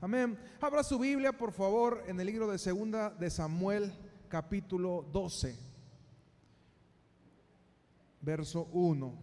Amén. 0.00 0.38
Abra 0.60 0.82
su 0.82 0.98
Biblia, 0.98 1.36
por 1.36 1.52
favor, 1.52 2.02
en 2.06 2.18
el 2.20 2.26
libro 2.26 2.50
de 2.50 2.58
Segunda 2.58 3.10
de 3.10 3.30
Samuel, 3.30 3.92
capítulo 4.28 5.06
12, 5.12 5.56
verso 8.20 8.68
1. 8.72 9.14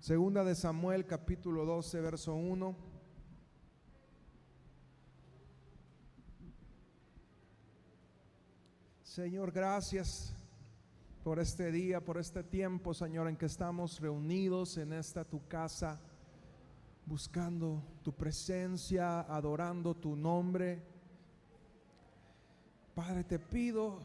Segunda 0.00 0.44
de 0.44 0.54
Samuel, 0.54 1.06
capítulo 1.06 1.64
12, 1.64 2.00
verso 2.00 2.34
1. 2.34 2.76
Señor, 9.02 9.50
gracias 9.50 10.34
por 11.24 11.38
este 11.40 11.72
día, 11.72 12.04
por 12.04 12.18
este 12.18 12.42
tiempo, 12.44 12.94
Señor, 12.94 13.28
en 13.28 13.36
que 13.36 13.46
estamos 13.46 13.98
reunidos 13.98 14.76
en 14.76 14.92
esta 14.92 15.24
tu 15.24 15.46
casa, 15.48 16.00
buscando 17.06 17.82
tu 18.02 18.12
presencia, 18.12 19.20
adorando 19.20 19.94
tu 19.94 20.16
nombre. 20.16 20.82
Padre, 22.94 23.24
te 23.24 23.38
pido 23.38 24.00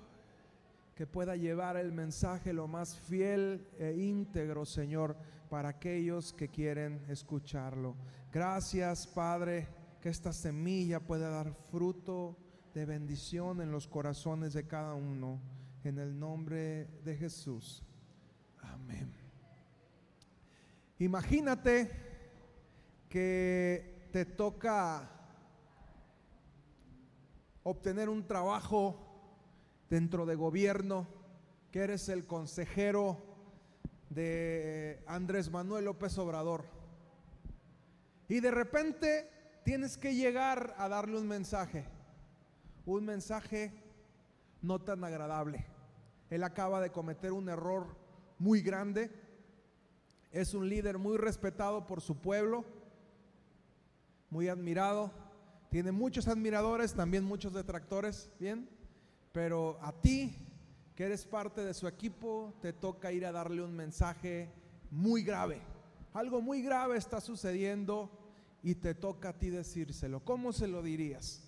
que 0.95 1.07
pueda 1.07 1.35
llevar 1.35 1.77
el 1.77 1.91
mensaje 1.91 2.53
lo 2.53 2.67
más 2.67 2.95
fiel 2.95 3.67
e 3.79 3.93
íntegro, 3.93 4.65
Señor, 4.65 5.17
para 5.49 5.69
aquellos 5.69 6.31
que 6.31 6.49
quieren 6.49 7.03
escucharlo. 7.09 7.95
Gracias, 8.31 9.07
Padre, 9.07 9.67
que 9.99 10.09
esta 10.09 10.31
semilla 10.31 10.99
pueda 10.99 11.29
dar 11.29 11.53
fruto 11.71 12.37
de 12.73 12.85
bendición 12.85 13.61
en 13.61 13.71
los 13.71 13.87
corazones 13.87 14.53
de 14.53 14.67
cada 14.67 14.93
uno. 14.93 15.41
En 15.83 15.97
el 15.97 16.17
nombre 16.17 16.85
de 17.03 17.15
Jesús. 17.15 17.83
Amén. 18.59 19.11
Imagínate 20.99 22.10
que 23.11 24.07
te 24.11 24.25
toca 24.25 25.07
obtener 27.61 28.09
un 28.09 28.25
trabajo 28.25 28.97
dentro 29.87 30.25
de 30.25 30.33
gobierno, 30.33 31.05
que 31.71 31.81
eres 31.81 32.09
el 32.09 32.25
consejero 32.25 33.17
de 34.09 35.03
Andrés 35.05 35.51
Manuel 35.51 35.85
López 35.85 36.17
Obrador. 36.17 36.65
Y 38.27 38.39
de 38.39 38.49
repente 38.49 39.29
tienes 39.63 39.99
que 39.99 40.15
llegar 40.15 40.73
a 40.79 40.89
darle 40.89 41.19
un 41.19 41.27
mensaje 41.27 41.85
un 42.85 43.05
mensaje 43.05 43.71
no 44.61 44.79
tan 44.79 45.03
agradable. 45.03 45.65
Él 46.29 46.43
acaba 46.43 46.81
de 46.81 46.91
cometer 46.91 47.31
un 47.31 47.49
error 47.49 47.95
muy 48.39 48.61
grande. 48.61 49.11
Es 50.31 50.53
un 50.53 50.67
líder 50.67 50.97
muy 50.97 51.17
respetado 51.17 51.85
por 51.85 52.01
su 52.01 52.17
pueblo, 52.17 52.65
muy 54.31 54.47
admirado. 54.47 55.11
Tiene 55.69 55.91
muchos 55.91 56.27
admiradores, 56.27 56.95
también 56.95 57.23
muchos 57.23 57.53
detractores, 57.53 58.31
¿bien? 58.39 58.67
Pero 59.31 59.77
a 59.81 59.91
ti, 59.91 60.35
que 60.95 61.03
eres 61.03 61.25
parte 61.25 61.63
de 61.63 61.73
su 61.73 61.87
equipo, 61.87 62.53
te 62.61 62.73
toca 62.73 63.11
ir 63.11 63.25
a 63.25 63.31
darle 63.31 63.61
un 63.61 63.75
mensaje 63.75 64.49
muy 64.89 65.21
grave. 65.21 65.61
Algo 66.13 66.41
muy 66.41 66.61
grave 66.61 66.97
está 66.97 67.21
sucediendo 67.21 68.09
y 68.63 68.75
te 68.75 68.95
toca 68.95 69.29
a 69.29 69.37
ti 69.37 69.49
decírselo. 69.49 70.23
¿Cómo 70.25 70.51
se 70.51 70.67
lo 70.67 70.81
dirías? 70.81 71.43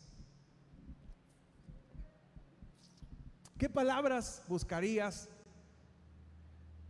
¿Qué 3.58 3.70
palabras 3.70 4.44
buscarías 4.48 5.30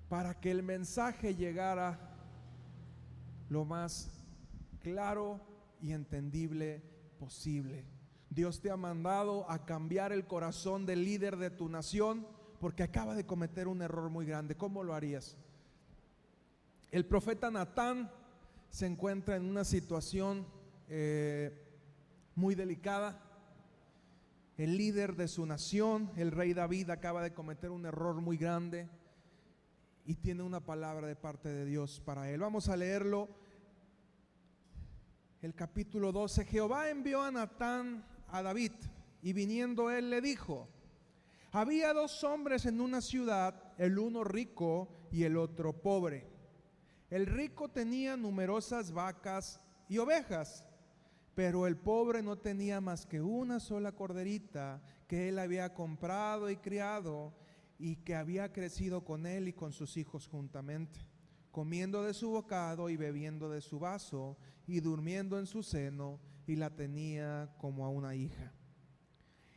para 0.09 0.39
que 0.39 0.52
el 0.52 0.64
mensaje 0.64 1.36
llegara 1.36 1.99
lo 3.49 3.66
más 3.66 4.11
claro 4.81 5.52
y 5.84 5.92
entendible 5.92 6.81
posible? 7.20 7.86
Dios 8.30 8.62
te 8.62 8.72
ha 8.72 8.78
mandado 8.78 9.48
a 9.52 9.66
cambiar 9.66 10.11
el 10.11 10.26
corazón 10.26 10.88
del 10.88 11.04
líder 11.04 11.38
de 11.38 11.52
tu 11.52 11.70
nación 11.70 12.26
porque 12.60 12.82
acaba 12.82 13.14
de 13.14 13.26
cometer 13.26 13.67
un 13.67 13.82
error 13.83 14.10
muy 14.10 14.26
grande. 14.26 14.55
¿Cómo 14.55 14.83
lo 14.83 14.95
harías? 14.95 15.38
El 16.89 17.05
profeta 17.05 17.52
Natán 17.52 18.10
se 18.70 18.88
encuentra 18.88 19.36
en 19.36 19.45
una 19.45 19.64
situación 19.64 20.48
eh, 20.88 21.61
muy 22.36 22.55
delicada 22.55 23.22
el 24.58 24.77
líder 24.77 25.16
de 25.16 25.27
su 25.27 25.45
nación, 25.45 26.11
el 26.16 26.32
rey 26.32 26.54
David, 26.54 26.92
acaba 26.92 27.23
de 27.23 27.33
cometer 27.33 27.72
un 27.72 27.86
error 27.86 28.22
muy 28.22 28.38
grande 28.38 28.88
y 30.05 30.16
tiene 30.16 30.43
una 30.43 30.60
palabra 30.60 31.08
de 31.08 31.16
parte 31.16 31.49
de 31.49 31.66
Dios 31.66 31.99
para 32.05 32.30
él. 32.30 32.39
Vamos 32.39 32.70
a 32.70 32.77
leerlo. 32.77 33.30
El 35.43 35.54
capítulo 35.54 36.11
12. 36.11 36.45
Jehová 36.45 36.89
envió 36.89 37.21
a 37.21 37.30
Natán 37.30 38.04
a 38.30 38.42
David 38.42 38.71
y 39.21 39.33
viniendo 39.33 39.92
él 39.92 40.09
le 40.09 40.21
dijo, 40.21 40.67
había 41.52 41.93
dos 41.93 42.23
hombres 42.23 42.65
en 42.65 42.81
una 42.81 43.02
ciudad, 43.02 43.73
el 43.77 43.99
uno 43.99 44.23
rico 44.23 44.87
y 45.11 45.26
el 45.26 45.37
otro 45.37 45.73
pobre. 45.73 46.26
El 47.09 47.26
rico 47.26 47.70
tenía 47.70 48.17
numerosas 48.17 48.92
vacas 48.92 49.59
y 49.87 49.98
ovejas 49.98 50.65
pero 51.36 51.65
el 51.65 51.77
pobre 51.77 52.21
no 52.21 52.37
tenía 52.37 52.80
más 52.80 53.05
que 53.05 53.21
una 53.21 53.60
sola 53.60 53.92
corderita 53.92 54.81
que 55.08 55.30
él 55.30 55.39
había 55.39 55.73
comprado 55.73 56.49
y 56.49 56.58
criado 56.58 57.33
y 57.80 57.98
que 57.98 58.15
había 58.15 58.54
crecido 58.54 59.04
con 59.04 59.25
él 59.25 59.48
y 59.48 59.54
con 59.54 59.73
sus 59.73 59.98
hijos 59.98 60.27
juntamente, 60.27 60.99
comiendo 61.52 62.04
de 62.04 62.14
su 62.14 62.30
bocado 62.30 62.89
y 62.89 62.98
bebiendo 62.98 63.49
de 63.49 63.61
su 63.61 63.80
vaso 63.80 64.37
y 64.67 64.79
durmiendo 64.79 65.39
en 65.39 65.45
su 65.45 65.63
seno 65.63 66.19
y 66.47 66.55
la 66.55 66.69
tenía 66.69 67.53
como 67.57 67.85
a 67.85 67.89
una 67.89 68.15
hija. 68.15 68.53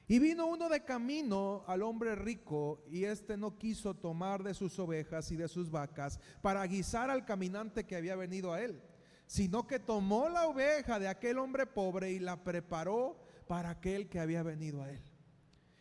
Y 0.09 0.21
vino 0.21 0.47
uno 0.47 0.69
de 0.69 0.85
camino 0.85 1.65
al 1.67 1.83
hombre 1.83 2.15
rico 2.15 2.85
y 2.89 3.05
éste 3.05 3.37
no 3.37 3.59
quiso 3.59 3.95
tomar 3.95 4.43
de 4.45 4.55
sus 4.55 4.79
ovejas 4.79 5.33
y 5.33 5.37
de 5.37 5.49
sus 5.49 5.71
vacas 5.71 6.21
para 6.43 6.65
guisar 6.67 7.11
al 7.11 7.25
caminante 7.25 7.85
que 7.85 7.97
había 7.97 8.15
venido 8.15 8.53
a 8.53 8.63
él 8.63 8.81
sino 9.27 9.67
que 9.67 9.81
tomó 9.81 10.29
la 10.29 10.47
oveja 10.47 10.99
de 10.99 11.09
aquel 11.09 11.39
hombre 11.39 11.67
pobre 11.67 12.13
y 12.13 12.19
la 12.19 12.43
preparó 12.43 13.19
para 13.49 13.71
aquel 13.71 14.09
que 14.09 14.21
había 14.21 14.43
venido 14.43 14.83
a 14.83 14.91
él. 14.91 15.03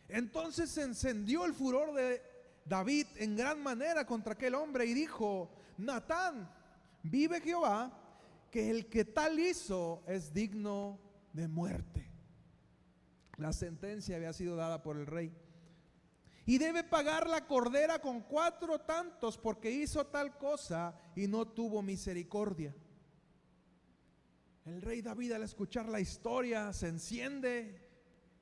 Entonces 0.08 0.70
se 0.70 0.82
encendió 0.82 1.44
el 1.44 1.54
furor 1.54 1.94
de 1.94 2.22
David 2.64 3.06
en 3.16 3.36
gran 3.36 3.62
manera 3.62 4.04
contra 4.04 4.32
aquel 4.32 4.54
hombre 4.54 4.86
y 4.86 4.94
dijo, 4.94 5.50
Natán, 5.78 6.50
vive 7.02 7.40
Jehová, 7.40 7.92
que 8.56 8.70
el 8.70 8.86
que 8.86 9.04
tal 9.04 9.38
hizo 9.38 10.02
es 10.06 10.32
digno 10.32 10.98
de 11.34 11.46
muerte. 11.46 12.10
La 13.36 13.52
sentencia 13.52 14.16
había 14.16 14.32
sido 14.32 14.56
dada 14.56 14.82
por 14.82 14.96
el 14.96 15.04
rey. 15.04 15.30
Y 16.46 16.56
debe 16.56 16.82
pagar 16.82 17.28
la 17.28 17.46
cordera 17.46 17.98
con 17.98 18.22
cuatro 18.22 18.80
tantos 18.80 19.36
porque 19.36 19.70
hizo 19.70 20.06
tal 20.06 20.38
cosa 20.38 20.98
y 21.14 21.26
no 21.26 21.46
tuvo 21.46 21.82
misericordia. 21.82 22.74
El 24.64 24.80
rey 24.80 25.02
David 25.02 25.32
al 25.32 25.42
escuchar 25.42 25.86
la 25.90 26.00
historia 26.00 26.72
se 26.72 26.88
enciende 26.88 27.86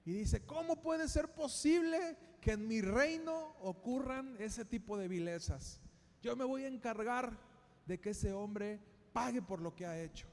y 0.05 0.13
dice, 0.13 0.47
¿cómo 0.47 0.81
puede 0.81 1.09
ser 1.09 1.35
posible 1.35 2.17
que 2.41 2.53
en 2.53 2.69
mi 2.69 2.83
reino 2.83 3.57
ocurran 3.63 4.37
ese 4.39 4.65
tipo 4.65 4.97
de 4.97 5.09
vilezas? 5.09 5.81
Yo 6.23 6.37
me 6.37 6.45
voy 6.45 6.63
a 6.63 6.69
encargar 6.69 7.37
de 7.85 7.99
que 7.99 8.11
ese 8.11 8.33
hombre 8.33 8.94
pague 9.15 9.41
por 9.41 9.63
lo 9.63 9.75
que 9.75 9.87
ha 9.87 9.99
hecho. 9.99 10.27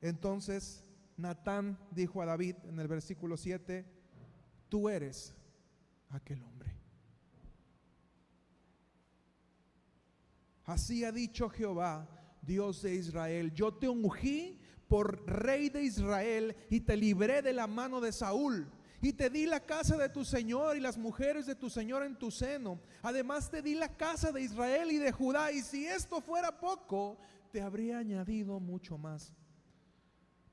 Entonces 0.00 0.84
Natán 1.16 1.76
dijo 1.90 2.22
a 2.22 2.26
David 2.26 2.54
en 2.68 2.78
el 2.78 2.86
versículo 2.86 3.36
7, 3.36 3.84
tú 4.68 4.88
eres 4.88 5.34
aquel 6.10 6.42
hombre. 6.44 6.76
Así 10.64 11.04
ha 11.04 11.12
dicho 11.12 11.48
Jehová, 11.48 12.08
Dios 12.42 12.82
de 12.82 12.94
Israel, 12.94 13.52
yo 13.54 13.72
te 13.72 13.88
ungí 13.88 14.60
por 14.86 15.26
rey 15.26 15.70
de 15.70 15.82
Israel 15.82 16.54
y 16.68 16.80
te 16.80 16.96
libré 16.96 17.40
de 17.40 17.52
la 17.52 17.66
mano 17.66 18.00
de 18.00 18.12
Saúl. 18.12 18.70
Y 19.00 19.12
te 19.12 19.30
di 19.30 19.46
la 19.46 19.60
casa 19.60 19.96
de 19.96 20.08
tu 20.08 20.24
Señor 20.24 20.76
y 20.76 20.80
las 20.80 20.96
mujeres 20.96 21.46
de 21.46 21.54
tu 21.54 21.70
Señor 21.70 22.02
en 22.02 22.18
tu 22.18 22.30
seno. 22.30 22.80
Además 23.02 23.50
te 23.50 23.62
di 23.62 23.74
la 23.74 23.96
casa 23.96 24.32
de 24.32 24.42
Israel 24.42 24.90
y 24.90 24.96
de 24.96 25.12
Judá. 25.12 25.52
Y 25.52 25.62
si 25.62 25.86
esto 25.86 26.20
fuera 26.20 26.58
poco, 26.58 27.18
te 27.50 27.62
habría 27.62 27.98
añadido 27.98 28.60
mucho 28.60 28.98
más. 28.98 29.34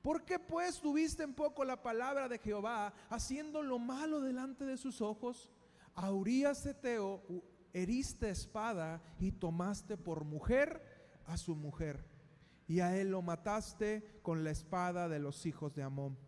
¿Por 0.02 0.24
qué 0.24 0.38
pues 0.38 0.80
tuviste 0.80 1.22
en 1.22 1.32
poco 1.32 1.64
la 1.64 1.82
palabra 1.82 2.28
de 2.28 2.38
Jehová, 2.38 2.92
haciendo 3.08 3.62
lo 3.62 3.78
malo 3.78 4.20
delante 4.20 4.66
de 4.66 4.76
sus 4.76 5.00
ojos? 5.00 5.50
A 5.94 6.10
Urias 6.10 6.62
de 6.64 6.74
Teo 6.74 7.22
heriste 7.72 8.28
espada 8.28 9.02
y 9.18 9.32
tomaste 9.32 9.96
por 9.96 10.24
mujer 10.24 10.82
a 11.26 11.36
su 11.38 11.56
mujer, 11.56 12.04
y 12.66 12.80
a 12.80 12.96
él 12.96 13.10
lo 13.10 13.22
mataste 13.22 14.20
con 14.22 14.44
la 14.44 14.50
espada 14.50 15.08
de 15.08 15.18
los 15.18 15.46
hijos 15.46 15.74
de 15.74 15.82
Amón. 15.82 16.18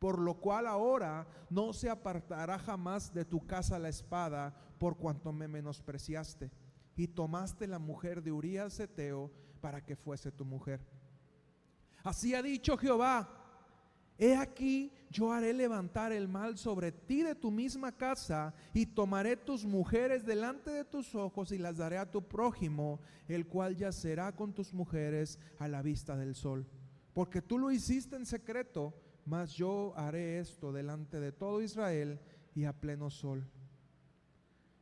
Por 0.00 0.18
lo 0.18 0.40
cual 0.40 0.66
ahora 0.66 1.26
no 1.50 1.72
se 1.72 1.88
apartará 1.88 2.58
jamás 2.58 3.14
de 3.14 3.24
tu 3.24 3.46
casa 3.46 3.78
la 3.78 3.88
espada, 3.88 4.54
por 4.78 4.96
cuanto 4.96 5.32
me 5.32 5.46
menospreciaste, 5.46 6.50
y 6.96 7.08
tomaste 7.08 7.66
la 7.66 7.78
mujer 7.78 8.22
de 8.22 8.32
Urías 8.32 8.78
Eteo 8.80 9.30
para 9.64 9.80
que 9.80 9.96
fuese 9.96 10.30
tu 10.30 10.44
mujer. 10.44 10.78
Así 12.02 12.34
ha 12.34 12.42
dicho 12.42 12.76
Jehová, 12.76 13.26
He 14.18 14.36
aquí, 14.36 14.92
yo 15.08 15.32
haré 15.32 15.54
levantar 15.54 16.12
el 16.12 16.28
mal 16.28 16.58
sobre 16.58 16.92
ti 16.92 17.22
de 17.22 17.34
tu 17.34 17.50
misma 17.50 17.90
casa 17.90 18.52
y 18.74 18.84
tomaré 18.84 19.38
tus 19.38 19.64
mujeres 19.64 20.26
delante 20.26 20.70
de 20.70 20.84
tus 20.84 21.14
ojos 21.14 21.50
y 21.50 21.56
las 21.56 21.78
daré 21.78 21.96
a 21.96 22.10
tu 22.10 22.20
prójimo, 22.28 23.00
el 23.26 23.46
cual 23.46 23.74
yacerá 23.74 24.36
con 24.36 24.52
tus 24.52 24.74
mujeres 24.74 25.38
a 25.58 25.66
la 25.66 25.80
vista 25.80 26.14
del 26.14 26.34
sol. 26.34 26.66
Porque 27.14 27.40
tú 27.40 27.58
lo 27.58 27.70
hiciste 27.70 28.16
en 28.16 28.26
secreto, 28.26 28.92
mas 29.24 29.54
yo 29.54 29.94
haré 29.96 30.40
esto 30.40 30.74
delante 30.74 31.20
de 31.20 31.32
todo 31.32 31.62
Israel 31.62 32.20
y 32.54 32.66
a 32.66 32.74
pleno 32.74 33.08
sol. 33.08 33.50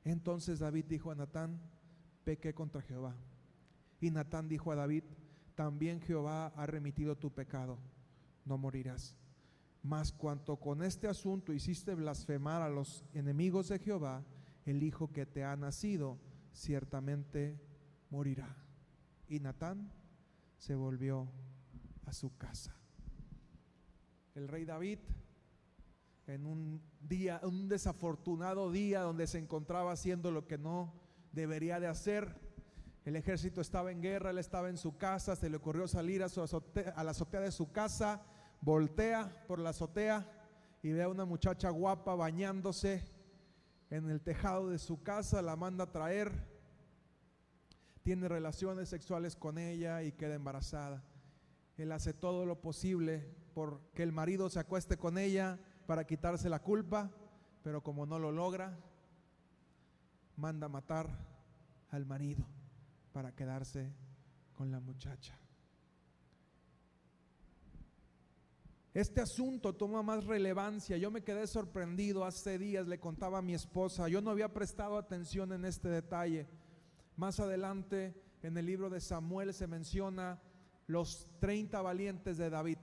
Entonces 0.02 0.58
David 0.58 0.86
dijo 0.88 1.12
a 1.12 1.14
Natán, 1.14 1.60
pequé 2.24 2.52
contra 2.52 2.82
Jehová. 2.82 3.14
Y 4.02 4.10
Natán 4.10 4.48
dijo 4.48 4.72
a 4.72 4.74
David, 4.74 5.04
también 5.54 6.00
Jehová 6.00 6.48
ha 6.56 6.66
remitido 6.66 7.16
tu 7.16 7.30
pecado, 7.30 7.78
no 8.44 8.58
morirás. 8.58 9.16
Mas 9.80 10.12
cuanto 10.12 10.56
con 10.56 10.82
este 10.82 11.06
asunto 11.06 11.52
hiciste 11.52 11.94
blasfemar 11.94 12.62
a 12.62 12.68
los 12.68 13.04
enemigos 13.14 13.68
de 13.68 13.78
Jehová, 13.78 14.24
el 14.66 14.82
hijo 14.82 15.12
que 15.12 15.24
te 15.24 15.44
ha 15.44 15.54
nacido 15.54 16.18
ciertamente 16.52 17.60
morirá. 18.10 18.56
Y 19.28 19.38
Natán 19.38 19.92
se 20.58 20.74
volvió 20.74 21.28
a 22.04 22.12
su 22.12 22.36
casa. 22.36 22.74
El 24.34 24.48
rey 24.48 24.64
David, 24.64 24.98
en 26.26 26.44
un 26.44 26.82
día, 27.00 27.40
un 27.44 27.68
desafortunado 27.68 28.72
día 28.72 29.02
donde 29.02 29.28
se 29.28 29.38
encontraba 29.38 29.92
haciendo 29.92 30.32
lo 30.32 30.48
que 30.48 30.58
no 30.58 30.92
debería 31.30 31.78
de 31.78 31.86
hacer, 31.86 32.41
el 33.04 33.16
ejército 33.16 33.60
estaba 33.60 33.90
en 33.90 34.00
guerra, 34.00 34.30
él 34.30 34.38
estaba 34.38 34.68
en 34.68 34.76
su 34.76 34.96
casa, 34.96 35.34
se 35.34 35.50
le 35.50 35.56
ocurrió 35.56 35.88
salir 35.88 36.22
a, 36.22 37.04
la 37.04 37.10
azotea 37.10 37.40
de 37.40 37.50
su 37.50 37.72
casa 37.72 38.22
voltea 38.62 39.44
por 39.48 39.58
la 39.58 39.70
azotea 39.70 40.26
y 40.82 40.92
ve 40.92 41.02
a 41.02 41.08
una 41.08 41.24
muchacha 41.24 41.68
guapa 41.70 42.14
bañándose 42.14 43.04
en 43.90 44.08
el 44.08 44.22
tejado 44.22 44.70
de 44.70 44.78
su 44.78 45.02
casa, 45.02 45.42
la 45.42 45.56
manda 45.56 45.84
a 45.84 45.92
traer, 45.92 46.32
tiene 48.02 48.28
relaciones 48.28 48.88
sexuales 48.88 49.36
con 49.36 49.58
ella 49.58 50.02
y 50.02 50.12
queda 50.12 50.34
embarazada. 50.34 51.04
Él 51.76 51.92
hace 51.92 52.14
todo 52.14 52.46
lo 52.46 52.60
posible 52.60 53.34
por 53.52 53.80
que 53.94 54.02
el 54.02 54.12
marido 54.12 54.48
se 54.48 54.60
acueste 54.60 54.96
con 54.96 55.18
ella 55.18 55.58
para 55.86 56.06
quitarse 56.06 56.48
la 56.48 56.62
culpa, 56.62 57.10
pero 57.62 57.82
como 57.82 58.06
no 58.06 58.18
lo 58.18 58.32
logra, 58.32 58.78
manda 60.36 60.66
a 60.66 60.70
matar 60.70 61.08
al 61.90 62.06
marido 62.06 62.46
para 63.12 63.34
quedarse 63.34 63.92
con 64.54 64.70
la 64.70 64.80
muchacha. 64.80 65.38
Este 68.94 69.22
asunto 69.22 69.74
toma 69.74 70.02
más 70.02 70.24
relevancia. 70.24 70.98
Yo 70.98 71.10
me 71.10 71.22
quedé 71.22 71.46
sorprendido 71.46 72.24
hace 72.24 72.58
días, 72.58 72.86
le 72.86 73.00
contaba 73.00 73.38
a 73.38 73.42
mi 73.42 73.54
esposa, 73.54 74.08
yo 74.08 74.20
no 74.20 74.30
había 74.30 74.52
prestado 74.52 74.98
atención 74.98 75.52
en 75.52 75.64
este 75.64 75.88
detalle. 75.88 76.46
Más 77.16 77.40
adelante 77.40 78.14
en 78.42 78.56
el 78.58 78.66
libro 78.66 78.90
de 78.90 79.00
Samuel 79.00 79.54
se 79.54 79.66
menciona 79.66 80.42
los 80.86 81.28
30 81.40 81.80
valientes 81.80 82.36
de 82.36 82.50
David. 82.50 82.78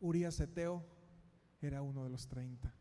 Urias 0.00 0.38
Eteo 0.38 0.84
era 1.60 1.82
uno 1.82 2.04
de 2.04 2.10
los 2.10 2.28
30. 2.28 2.72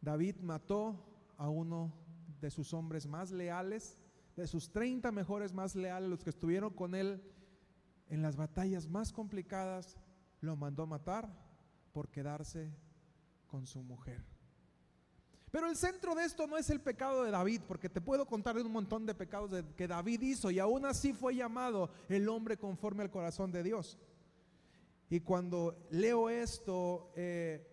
David 0.00 0.36
mató 0.40 1.32
a 1.36 1.48
uno 1.48 1.92
de 2.40 2.50
sus 2.50 2.72
hombres 2.74 3.06
más 3.06 3.30
leales, 3.30 3.98
de 4.36 4.46
sus 4.46 4.70
30 4.70 5.12
mejores 5.12 5.52
más 5.52 5.74
leales, 5.74 6.08
los 6.08 6.24
que 6.24 6.30
estuvieron 6.30 6.72
con 6.72 6.94
él 6.94 7.22
en 8.08 8.22
las 8.22 8.36
batallas 8.36 8.88
más 8.88 9.12
complicadas, 9.12 9.96
lo 10.40 10.56
mandó 10.56 10.86
matar 10.86 11.28
por 11.92 12.08
quedarse 12.08 12.72
con 13.46 13.66
su 13.66 13.82
mujer. 13.82 14.24
Pero 15.50 15.68
el 15.68 15.76
centro 15.76 16.14
de 16.14 16.24
esto 16.24 16.46
no 16.46 16.56
es 16.56 16.70
el 16.70 16.80
pecado 16.80 17.24
de 17.24 17.32
David, 17.32 17.62
porque 17.66 17.88
te 17.88 18.00
puedo 18.00 18.26
contar 18.26 18.54
de 18.54 18.62
un 18.62 18.72
montón 18.72 19.04
de 19.04 19.14
pecados 19.14 19.50
que 19.76 19.88
David 19.88 20.22
hizo 20.22 20.50
y 20.50 20.60
aún 20.60 20.86
así 20.86 21.12
fue 21.12 21.34
llamado 21.34 21.90
el 22.08 22.28
hombre 22.28 22.56
conforme 22.56 23.02
al 23.02 23.10
corazón 23.10 23.50
de 23.50 23.64
Dios. 23.64 23.98
Y 25.08 25.20
cuando 25.20 25.88
leo 25.90 26.30
esto, 26.30 27.10
eh, 27.16 27.66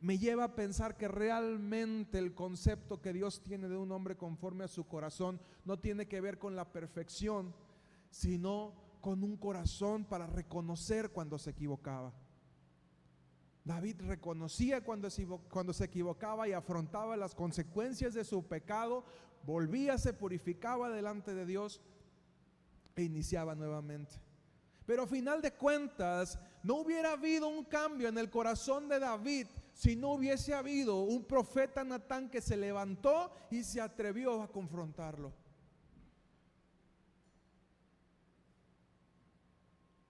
me 0.00 0.18
lleva 0.18 0.44
a 0.44 0.54
pensar 0.54 0.96
que 0.96 1.08
realmente 1.08 2.18
el 2.18 2.34
concepto 2.34 3.02
que 3.02 3.12
Dios 3.12 3.42
tiene 3.42 3.68
de 3.68 3.76
un 3.76 3.92
hombre 3.92 4.16
conforme 4.16 4.64
a 4.64 4.68
su 4.68 4.86
corazón 4.86 5.40
no 5.64 5.78
tiene 5.78 6.08
que 6.08 6.22
ver 6.22 6.38
con 6.38 6.56
la 6.56 6.72
perfección, 6.72 7.54
sino 8.10 8.72
con 9.02 9.22
un 9.22 9.36
corazón 9.36 10.04
para 10.04 10.26
reconocer 10.26 11.10
cuando 11.10 11.38
se 11.38 11.50
equivocaba. 11.50 12.14
David 13.62 14.00
reconocía 14.00 14.82
cuando 14.82 15.10
se, 15.10 15.84
equivocaba 15.84 16.48
y 16.48 16.52
afrontaba 16.52 17.16
las 17.16 17.34
consecuencias 17.34 18.14
de 18.14 18.24
su 18.24 18.48
pecado, 18.48 19.04
volvía, 19.44 19.98
se 19.98 20.14
purificaba 20.14 20.88
delante 20.88 21.34
de 21.34 21.44
Dios 21.44 21.82
e 22.96 23.02
iniciaba 23.02 23.54
nuevamente. 23.54 24.16
Pero 24.86 25.02
a 25.02 25.06
final 25.06 25.42
de 25.42 25.52
cuentas, 25.52 26.38
no 26.62 26.76
hubiera 26.76 27.12
habido 27.12 27.48
un 27.48 27.64
cambio 27.64 28.08
en 28.08 28.16
el 28.16 28.30
corazón 28.30 28.88
de 28.88 28.98
David 28.98 29.46
si 29.80 29.96
no 29.96 30.10
hubiese 30.10 30.52
habido 30.52 31.00
un 31.04 31.24
profeta 31.24 31.82
Natán 31.82 32.28
que 32.28 32.42
se 32.42 32.54
levantó 32.54 33.32
y 33.50 33.64
se 33.64 33.80
atrevió 33.80 34.42
a 34.42 34.52
confrontarlo. 34.52 35.32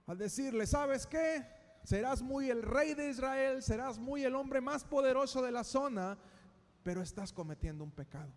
al 0.09 0.19
decirle, 0.19 0.67
¿sabes 0.67 1.07
qué? 1.07 1.47
Serás 1.85 2.21
muy 2.21 2.51
el 2.51 2.63
rey 2.63 2.95
de 2.95 3.11
Israel, 3.11 3.63
serás 3.63 3.97
muy 3.97 4.25
el 4.25 4.35
hombre 4.35 4.61
más 4.61 4.83
poderoso 4.83 5.41
de 5.41 5.53
la 5.53 5.63
zona, 5.63 6.19
pero 6.83 7.01
estás 7.01 7.33
cometiendo 7.33 7.85
un 7.85 7.93
pecado. 7.93 8.33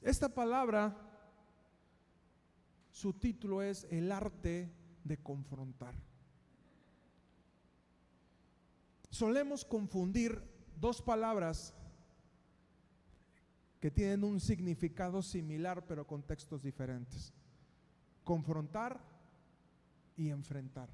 Esta 0.00 0.30
palabra, 0.30 1.05
su 2.96 3.12
título 3.12 3.60
es 3.60 3.86
El 3.90 4.10
arte 4.10 4.72
de 5.04 5.18
confrontar. 5.18 5.94
Solemos 9.10 9.66
confundir 9.66 10.42
dos 10.80 11.02
palabras 11.02 11.74
que 13.80 13.90
tienen 13.90 14.24
un 14.24 14.40
significado 14.40 15.20
similar 15.20 15.84
pero 15.86 16.06
con 16.06 16.22
textos 16.22 16.62
diferentes. 16.62 17.34
Confrontar 18.24 18.98
y 20.16 20.30
enfrentar. 20.30 20.88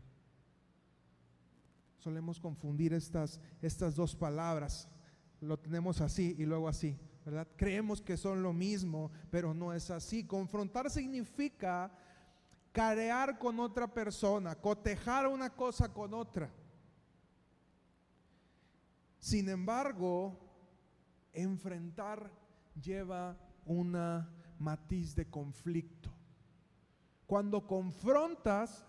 Solemos 1.98 2.40
confundir 2.40 2.94
estas, 2.94 3.40
estas 3.60 3.94
dos 3.94 4.16
palabras. 4.16 4.88
Lo 5.40 5.56
tenemos 5.56 6.00
así 6.00 6.34
y 6.36 6.46
luego 6.46 6.66
así, 6.66 6.98
Creemos 7.56 8.00
que 8.02 8.16
son 8.16 8.42
lo 8.42 8.52
mismo, 8.52 9.10
pero 9.30 9.54
no 9.54 9.72
es 9.72 9.90
así. 9.90 10.24
Confrontar 10.24 10.90
significa 10.90 11.90
carear 12.72 13.38
con 13.38 13.60
otra 13.60 13.86
persona, 13.86 14.54
cotejar 14.54 15.28
una 15.28 15.50
cosa 15.50 15.92
con 15.92 16.14
otra. 16.14 16.50
Sin 19.18 19.48
embargo, 19.48 20.36
enfrentar 21.32 22.30
lleva 22.80 23.36
una 23.64 24.28
matiz 24.58 25.14
de 25.14 25.28
conflicto. 25.30 26.10
Cuando 27.26 27.66
confrontas, 27.66 28.84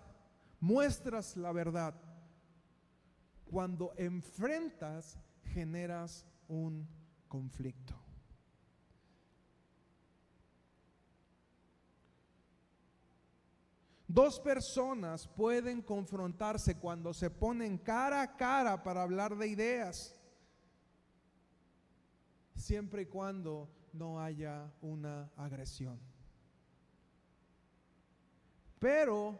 muestras 0.60 1.38
la 1.38 1.52
verdad. 1.52 1.94
Cuando 3.46 3.94
enfrentas, 3.98 5.20
generas 5.44 6.25
un 6.48 6.88
conflicto. 7.28 8.03
Dos 14.13 14.39
personas 14.39 15.27
pueden 15.27 15.82
confrontarse 15.82 16.77
cuando 16.77 17.15
se 17.15 17.32
ponen 17.32 17.79
cara 17.79 18.22
a 18.22 18.38
cara 18.38 18.84
para 18.84 19.01
hablar 19.01 19.36
de 19.36 19.48
ideas 19.48 20.15
siempre 22.55 23.01
y 23.01 23.05
cuando 23.08 23.67
no 23.91 24.22
haya 24.22 24.72
una 24.84 25.32
agresión. 25.36 26.00
Pero 28.77 29.39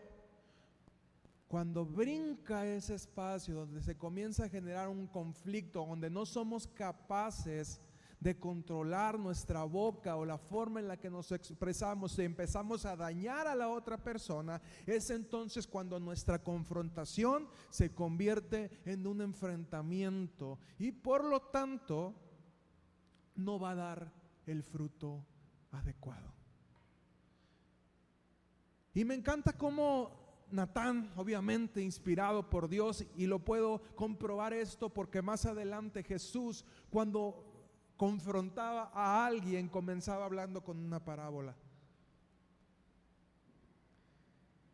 cuando 1.48 1.86
brinca 1.86 2.66
ese 2.66 2.96
espacio 2.96 3.54
donde 3.54 3.80
se 3.80 3.96
comienza 3.96 4.46
a 4.46 4.50
generar 4.50 4.90
un 4.90 5.06
conflicto, 5.06 5.86
donde 5.86 6.10
no 6.10 6.26
somos 6.26 6.66
capaces 6.66 7.80
de 8.24 8.40
controlar 8.40 9.20
nuestra 9.20 9.66
boca 9.66 10.16
o 10.16 10.24
la 10.24 10.38
forma 10.38 10.80
en 10.80 10.88
la 10.88 10.98
que 10.98 11.10
nos 11.10 11.32
expresamos 11.34 12.18
y 12.18 12.24
empezamos 12.24 12.86
a 12.86 12.96
dañar 12.96 13.48
a 13.48 13.56
la 13.56 13.68
otra 13.68 13.98
persona, 13.98 14.62
es 14.86 15.10
entonces 15.10 15.68
cuando 15.68 16.00
nuestra 16.00 16.42
confrontación 16.42 17.50
se 17.70 17.94
convierte 17.94 18.72
en 18.86 19.06
un 19.06 19.22
enfrentamiento 19.22 20.58
y 20.80 20.94
por 20.94 21.26
lo 21.26 21.42
tanto 21.42 22.16
no 23.36 23.60
va 23.60 23.72
a 23.72 23.76
dar 23.76 24.14
el 24.46 24.64
fruto 24.64 25.26
adecuado. 25.72 26.32
Y 28.94 29.04
me 29.04 29.16
encanta 29.16 29.52
cómo 29.58 30.46
Natán, 30.52 31.12
obviamente 31.18 31.82
inspirado 31.82 32.50
por 32.50 32.70
Dios, 32.70 33.06
y 33.18 33.26
lo 33.26 33.40
puedo 33.40 33.82
comprobar 33.96 34.54
esto 34.54 34.94
porque 34.94 35.22
más 35.22 35.46
adelante 35.46 36.04
Jesús, 36.04 36.64
cuando 36.90 37.53
confrontaba 38.04 38.92
a 38.94 39.26
alguien, 39.26 39.70
comenzaba 39.70 40.26
hablando 40.26 40.62
con 40.62 40.78
una 40.78 41.00
parábola. 41.00 41.56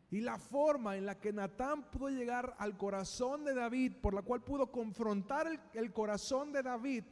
Y 0.09 0.21
la 0.21 0.39
forma 0.39 0.97
en 0.97 1.05
la 1.05 1.19
que 1.19 1.31
Natán 1.31 1.91
pudo 1.91 2.09
llegar 2.09 2.55
al 2.57 2.75
corazón 2.75 3.45
de 3.45 3.53
David, 3.53 3.97
por 4.01 4.15
la 4.15 4.23
cual 4.23 4.41
pudo 4.41 4.71
confrontar 4.71 5.45
el, 5.45 5.59
el, 5.75 5.93
corazón 5.93 6.51
de 6.51 6.63
David, 6.63 7.03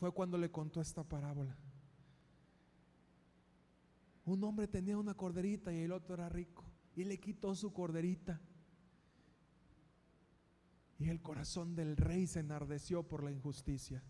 fue 0.00 0.10
cuando 0.10 0.38
le 0.38 0.50
contó 0.50 0.80
esta 0.80 1.04
parábola. 1.04 1.54
Un 4.24 4.42
hombre 4.42 4.68
tenía 4.68 4.96
una 4.96 5.12
corderita 5.12 5.70
y 5.70 5.82
el 5.82 5.92
otro 5.92 6.14
era 6.14 6.30
rico. 6.30 6.64
Y 6.96 7.04
le 7.04 7.20
quitó 7.20 7.54
su 7.54 7.74
corderita. 7.74 8.40
Y 10.98 11.10
el 11.10 11.20
corazón 11.20 11.76
del 11.76 11.94
rey 11.94 12.26
se 12.26 12.40
enardeció 12.40 13.02
por 13.02 13.22
la 13.22 13.30
injusticia. 13.30 14.02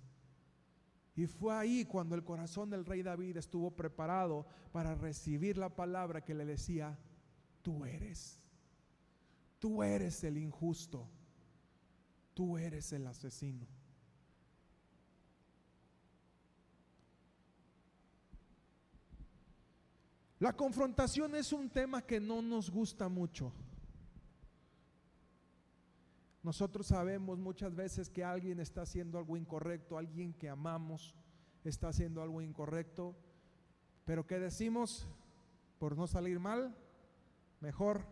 Y 1.19 1.27
fue 1.27 1.53
ahí 1.53 1.85
cuando 1.85 2.15
el 2.15 2.23
corazón 2.23 2.71
del 2.71 2.85
rey 2.85 3.03
David 3.03 3.39
estuvo 3.39 3.73
preparado 3.73 4.47
para 4.71 4.95
recibir 4.95 5.59
la 5.59 5.69
palabra 5.69 6.25
que 6.25 6.33
le 6.33 6.45
decía, 6.45 6.97
tú 7.61 7.85
eres. 7.85 8.41
Tú 9.59 9.83
eres 9.83 10.23
el 10.23 10.39
injusto. 10.39 11.09
Tú 12.35 12.57
eres 12.57 12.93
el 12.93 13.05
asesino. 13.05 13.67
La 20.39 20.53
confrontación 20.53 21.35
es 21.35 21.53
un 21.53 21.69
tema 21.69 22.01
que 22.01 22.21
no 22.21 22.43
nos 22.43 22.71
gusta 22.71 23.09
mucho. 23.09 23.53
Nosotros 26.43 26.87
sabemos 26.87 27.39
muchas 27.39 27.75
veces 27.75 28.09
que 28.09 28.25
alguien 28.25 28.61
está 28.61 28.83
haciendo 28.83 29.19
algo 29.19 29.37
incorrecto, 29.37 29.99
alguien 29.99 30.33
que 30.33 30.49
amamos 30.49 31.15
está 31.65 31.89
haciendo 31.89 32.23
algo 32.23 32.41
incorrecto, 32.41 33.17
pero 34.05 34.27
¿qué 34.27 34.39
decimos? 34.39 35.07
Por 35.79 35.97
no 35.97 36.07
salir 36.07 36.39
mal, 36.41 36.75
mejor 37.61 38.07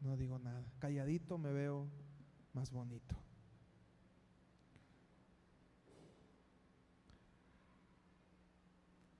no 0.00 0.16
digo 0.16 0.38
nada. 0.38 0.64
Calladito 0.78 1.36
me 1.36 1.52
veo 1.52 1.86
más 2.54 2.70
bonito. 2.70 3.16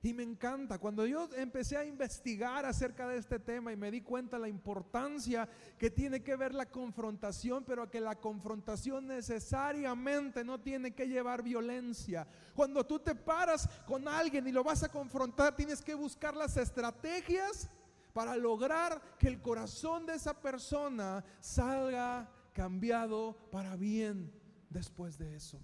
Y 0.03 0.15
me 0.15 0.23
encanta, 0.23 0.79
cuando 0.79 1.05
yo 1.05 1.29
empecé 1.37 1.77
a 1.77 1.85
investigar 1.85 2.65
acerca 2.65 3.07
de 3.07 3.19
este 3.19 3.39
tema 3.39 3.71
y 3.71 3.77
me 3.77 3.91
di 3.91 4.01
cuenta 4.01 4.39
la 4.39 4.49
importancia 4.49 5.47
que 5.77 5.91
tiene 5.91 6.23
que 6.23 6.37
ver 6.37 6.55
la 6.55 6.65
confrontación, 6.65 7.65
pero 7.65 7.91
que 7.91 8.01
la 8.01 8.15
confrontación 8.15 9.07
necesariamente 9.07 10.43
no 10.43 10.59
tiene 10.59 10.93
que 10.93 11.07
llevar 11.07 11.43
violencia. 11.43 12.27
Cuando 12.55 12.87
tú 12.87 12.99
te 12.99 13.15
paras 13.15 13.69
con 13.87 14.09
alguien 14.09 14.47
y 14.47 14.53
lo 14.53 14.65
vas 14.65 14.83
a 14.83 14.89
confrontar, 14.91 15.55
tienes 15.55 15.83
que 15.83 15.95
buscar 15.95 16.35
las 16.35 16.57
estrategias 16.57 17.69
para 18.15 18.37
lograr 18.37 19.03
que 19.19 19.29
el 19.29 19.43
corazón 19.43 20.07
de 20.07 20.15
esa 20.15 20.33
persona 20.41 21.23
salga 21.41 22.27
cambiado 22.55 23.37
para 23.51 23.77
bien 23.77 24.33
después 24.71 25.19
de 25.19 25.37
eso. 25.37 25.61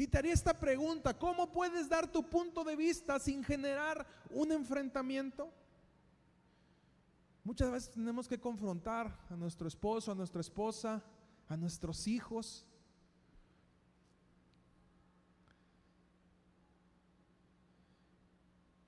Y 0.00 0.06
te 0.06 0.16
haría 0.16 0.32
esta 0.32 0.58
pregunta, 0.58 1.12
¿cómo 1.12 1.52
puedes 1.52 1.86
dar 1.86 2.10
tu 2.10 2.22
punto 2.22 2.64
de 2.64 2.74
vista 2.74 3.18
sin 3.18 3.44
generar 3.44 4.06
un 4.30 4.50
enfrentamiento? 4.50 5.52
Muchas 7.44 7.70
veces 7.70 7.90
tenemos 7.90 8.26
que 8.26 8.40
confrontar 8.40 9.14
a 9.28 9.36
nuestro 9.36 9.68
esposo, 9.68 10.10
a 10.10 10.14
nuestra 10.14 10.40
esposa, 10.40 11.04
a 11.48 11.54
nuestros 11.58 12.06
hijos. 12.06 12.66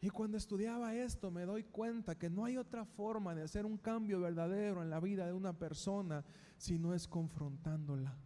Y 0.00 0.08
cuando 0.08 0.38
estudiaba 0.38 0.94
esto 0.94 1.30
me 1.30 1.44
doy 1.44 1.64
cuenta 1.64 2.18
que 2.18 2.30
no 2.30 2.46
hay 2.46 2.56
otra 2.56 2.86
forma 2.86 3.34
de 3.34 3.42
hacer 3.42 3.66
un 3.66 3.76
cambio 3.76 4.18
verdadero 4.18 4.82
en 4.82 4.88
la 4.88 4.98
vida 4.98 5.26
de 5.26 5.34
una 5.34 5.52
persona 5.52 6.24
si 6.56 6.78
no 6.78 6.94
es 6.94 7.06
confrontándola. 7.06 8.16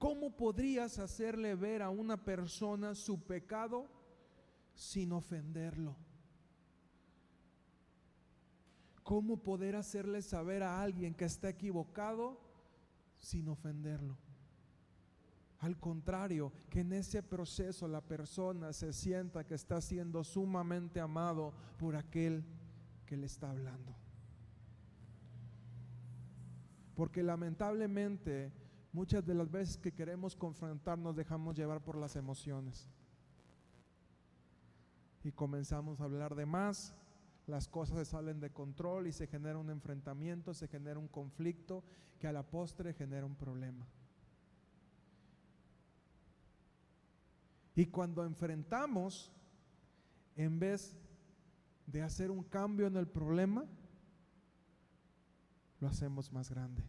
¿Cómo 0.00 0.34
podrías 0.34 0.98
hacerle 0.98 1.54
ver 1.54 1.82
a 1.82 1.90
una 1.90 2.24
persona 2.24 2.94
su 2.94 3.20
pecado 3.20 3.86
sin 4.74 5.12
ofenderlo? 5.12 5.94
¿Cómo 9.02 9.42
poder 9.42 9.76
hacerle 9.76 10.22
saber 10.22 10.62
a 10.62 10.80
alguien 10.80 11.12
que 11.12 11.26
está 11.26 11.50
equivocado 11.50 12.40
sin 13.18 13.46
ofenderlo? 13.50 14.16
Al 15.58 15.78
contrario, 15.78 16.50
que 16.70 16.80
en 16.80 16.94
ese 16.94 17.22
proceso 17.22 17.86
la 17.86 18.00
persona 18.00 18.72
se 18.72 18.94
sienta 18.94 19.46
que 19.46 19.54
está 19.54 19.82
siendo 19.82 20.24
sumamente 20.24 20.98
amado 20.98 21.52
por 21.78 21.94
aquel 21.94 22.42
que 23.04 23.18
le 23.18 23.26
está 23.26 23.50
hablando. 23.50 23.94
Porque 26.94 27.22
lamentablemente 27.22 28.59
Muchas 28.92 29.24
de 29.24 29.34
las 29.34 29.50
veces 29.50 29.76
que 29.76 29.92
queremos 29.92 30.34
confrontar 30.34 30.98
nos 30.98 31.14
dejamos 31.14 31.56
llevar 31.56 31.80
por 31.80 31.96
las 31.96 32.16
emociones. 32.16 32.88
Y 35.22 35.32
comenzamos 35.32 36.00
a 36.00 36.04
hablar 36.04 36.34
de 36.34 36.46
más, 36.46 36.94
las 37.46 37.68
cosas 37.68 37.98
se 37.98 38.04
salen 38.04 38.40
de 38.40 38.50
control 38.50 39.06
y 39.06 39.12
se 39.12 39.26
genera 39.26 39.58
un 39.58 39.70
enfrentamiento, 39.70 40.54
se 40.54 40.66
genera 40.66 40.98
un 40.98 41.08
conflicto 41.08 41.84
que 42.18 42.26
a 42.26 42.32
la 42.32 42.42
postre 42.42 42.94
genera 42.94 43.26
un 43.26 43.36
problema. 43.36 43.86
Y 47.74 47.86
cuando 47.86 48.24
enfrentamos, 48.24 49.32
en 50.36 50.58
vez 50.58 50.96
de 51.86 52.02
hacer 52.02 52.30
un 52.30 52.42
cambio 52.42 52.86
en 52.86 52.96
el 52.96 53.06
problema, 53.06 53.64
lo 55.80 55.88
hacemos 55.88 56.32
más 56.32 56.50
grande. 56.50 56.82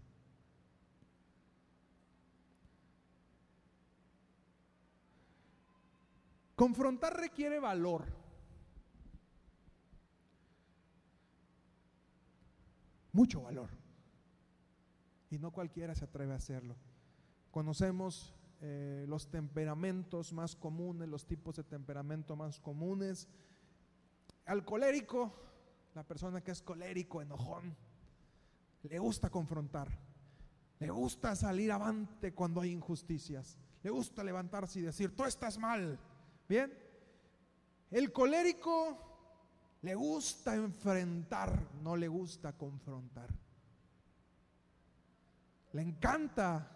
Confrontar 6.61 7.19
requiere 7.19 7.59
valor. 7.59 8.05
Mucho 13.13 13.41
valor. 13.41 13.71
Y 15.31 15.39
no 15.39 15.49
cualquiera 15.49 15.95
se 15.95 16.05
atreve 16.05 16.33
a 16.33 16.35
hacerlo. 16.35 16.75
Conocemos 17.49 18.35
eh, 18.59 19.05
los 19.07 19.31
temperamentos 19.31 20.33
más 20.33 20.55
comunes, 20.55 21.09
los 21.09 21.25
tipos 21.25 21.55
de 21.55 21.63
temperamento 21.63 22.35
más 22.35 22.59
comunes. 22.59 23.27
Al 24.45 24.63
colérico, 24.63 25.33
la 25.95 26.03
persona 26.03 26.43
que 26.43 26.51
es 26.51 26.61
colérico, 26.61 27.23
enojón, 27.23 27.75
le 28.83 28.99
gusta 28.99 29.31
confrontar. 29.31 29.89
Le 30.77 30.91
gusta 30.91 31.35
salir 31.35 31.71
avante 31.71 32.35
cuando 32.35 32.61
hay 32.61 32.69
injusticias. 32.69 33.57
Le 33.81 33.89
gusta 33.89 34.23
levantarse 34.23 34.77
y 34.77 34.83
decir, 34.83 35.15
tú 35.15 35.25
estás 35.25 35.57
mal. 35.57 35.99
Bien, 36.51 36.69
el 37.91 38.11
colérico 38.11 39.77
le 39.83 39.95
gusta 39.95 40.53
enfrentar, 40.53 41.65
no 41.81 41.95
le 41.95 42.09
gusta 42.09 42.51
confrontar. 42.51 43.29
Le 45.71 45.81
encanta 45.81 46.69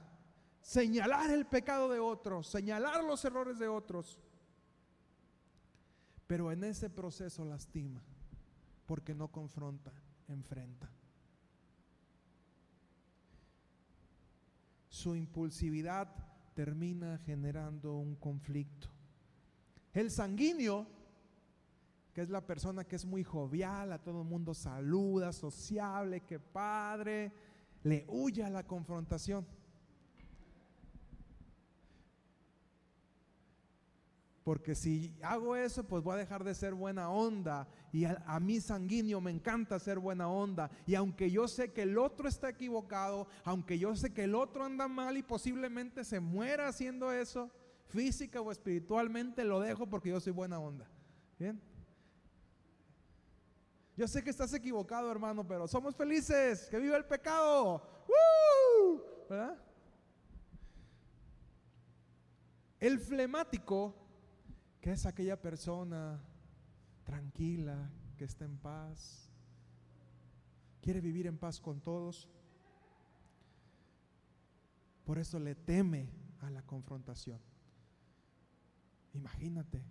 señalar 0.61 1.29
el 1.29 1.45
pecado 1.45 1.89
de 1.89 1.99
otros, 1.99 2.47
señalar 2.47 3.03
los 3.03 3.25
errores 3.25 3.59
de 3.59 3.67
otros. 3.67 4.17
Pero 6.25 6.53
en 6.53 6.63
ese 6.63 6.89
proceso 6.89 7.43
lastima, 7.43 8.01
porque 8.85 9.13
no 9.13 9.27
confronta, 9.27 9.91
enfrenta. 10.29 10.89
Su 14.87 15.17
impulsividad 15.17 16.07
termina 16.53 17.17
generando 17.25 17.97
un 17.97 18.15
conflicto. 18.15 18.94
El 19.95 20.11
sanguíneo, 20.11 20.85
que 22.13 22.19
es 22.21 22.29
la 22.29 22.45
persona 22.45 22.83
que 22.83 22.97
es 22.97 23.05
muy 23.05 23.23
jovial, 23.23 23.93
a 23.93 24.03
todo 24.03 24.23
el 24.23 24.27
mundo 24.27 24.53
saluda, 24.53 25.31
sociable, 25.31 26.19
que 26.19 26.37
padre, 26.37 27.31
le 27.81 28.05
huye 28.09 28.43
a 28.43 28.49
la 28.49 28.67
confrontación. 28.67 29.47
Porque 34.43 34.75
si 34.75 35.15
hago 35.23 35.55
eso, 35.55 35.85
pues 35.85 36.03
voy 36.03 36.15
a 36.15 36.17
dejar 36.17 36.43
de 36.43 36.53
ser 36.53 36.73
buena 36.73 37.09
onda. 37.09 37.65
Y 37.93 38.03
a, 38.03 38.21
a, 38.27 38.41
mí 38.41 38.59
sanguíneo 38.59 39.21
me 39.21 39.31
encanta 39.31 39.79
ser 39.79 39.97
buena 39.97 40.27
onda. 40.27 40.69
Y 40.85 40.95
aunque 40.95 41.31
yo 41.31 41.47
sé 41.47 41.71
que 41.71 41.83
el 41.83 41.97
otro 41.97 42.27
está 42.27 42.49
equivocado, 42.49 43.27
aunque 43.45 43.79
yo 43.79 43.95
sé 43.95 44.13
que 44.13 44.25
el 44.25 44.35
otro 44.35 44.65
anda 44.65 44.89
mal 44.89 45.15
y 45.15 45.23
posiblemente 45.23 46.03
se 46.03 46.19
muera 46.19 46.67
haciendo 46.67 47.13
eso, 47.13 47.49
física 47.87 48.41
o 48.41 48.51
espiritualmente, 48.51 49.43
lo 49.43 49.59
dejo 49.59 49.87
porque 49.87 50.09
yo 50.09 50.19
soy 50.19 50.33
buena 50.33 50.59
onda. 50.59 50.87
Bien. 51.39 51.61
Yo 53.97 54.07
sé 54.07 54.23
que 54.23 54.29
estás 54.29 54.53
equivocado, 54.53 55.09
hermano, 55.09 55.47
pero 55.47 55.67
somos 55.67 55.95
felices. 55.95 56.67
Que 56.69 56.79
viva 56.79 56.97
el 56.97 57.05
pecado. 57.05 57.81
¿Verdad? 59.29 59.57
El 62.79 62.99
flemático, 62.99 63.95
que 64.81 64.91
es 64.91 65.05
aquella 65.05 65.41
persona 65.41 66.19
tranquila, 67.03 67.89
que 68.17 68.25
está 68.25 68.45
en 68.45 68.57
paz, 68.57 69.31
quiere 70.81 71.01
vivir 71.01 71.25
en 71.25 71.37
paz 71.37 71.59
con 71.59 71.81
todos. 71.81 72.29
Por 75.05 75.17
eso 75.17 75.39
le 75.39 75.55
teme 75.55 76.09
a 76.41 76.49
la 76.49 76.61
confrontación. 76.63 77.39
Imagínate, 79.15 79.81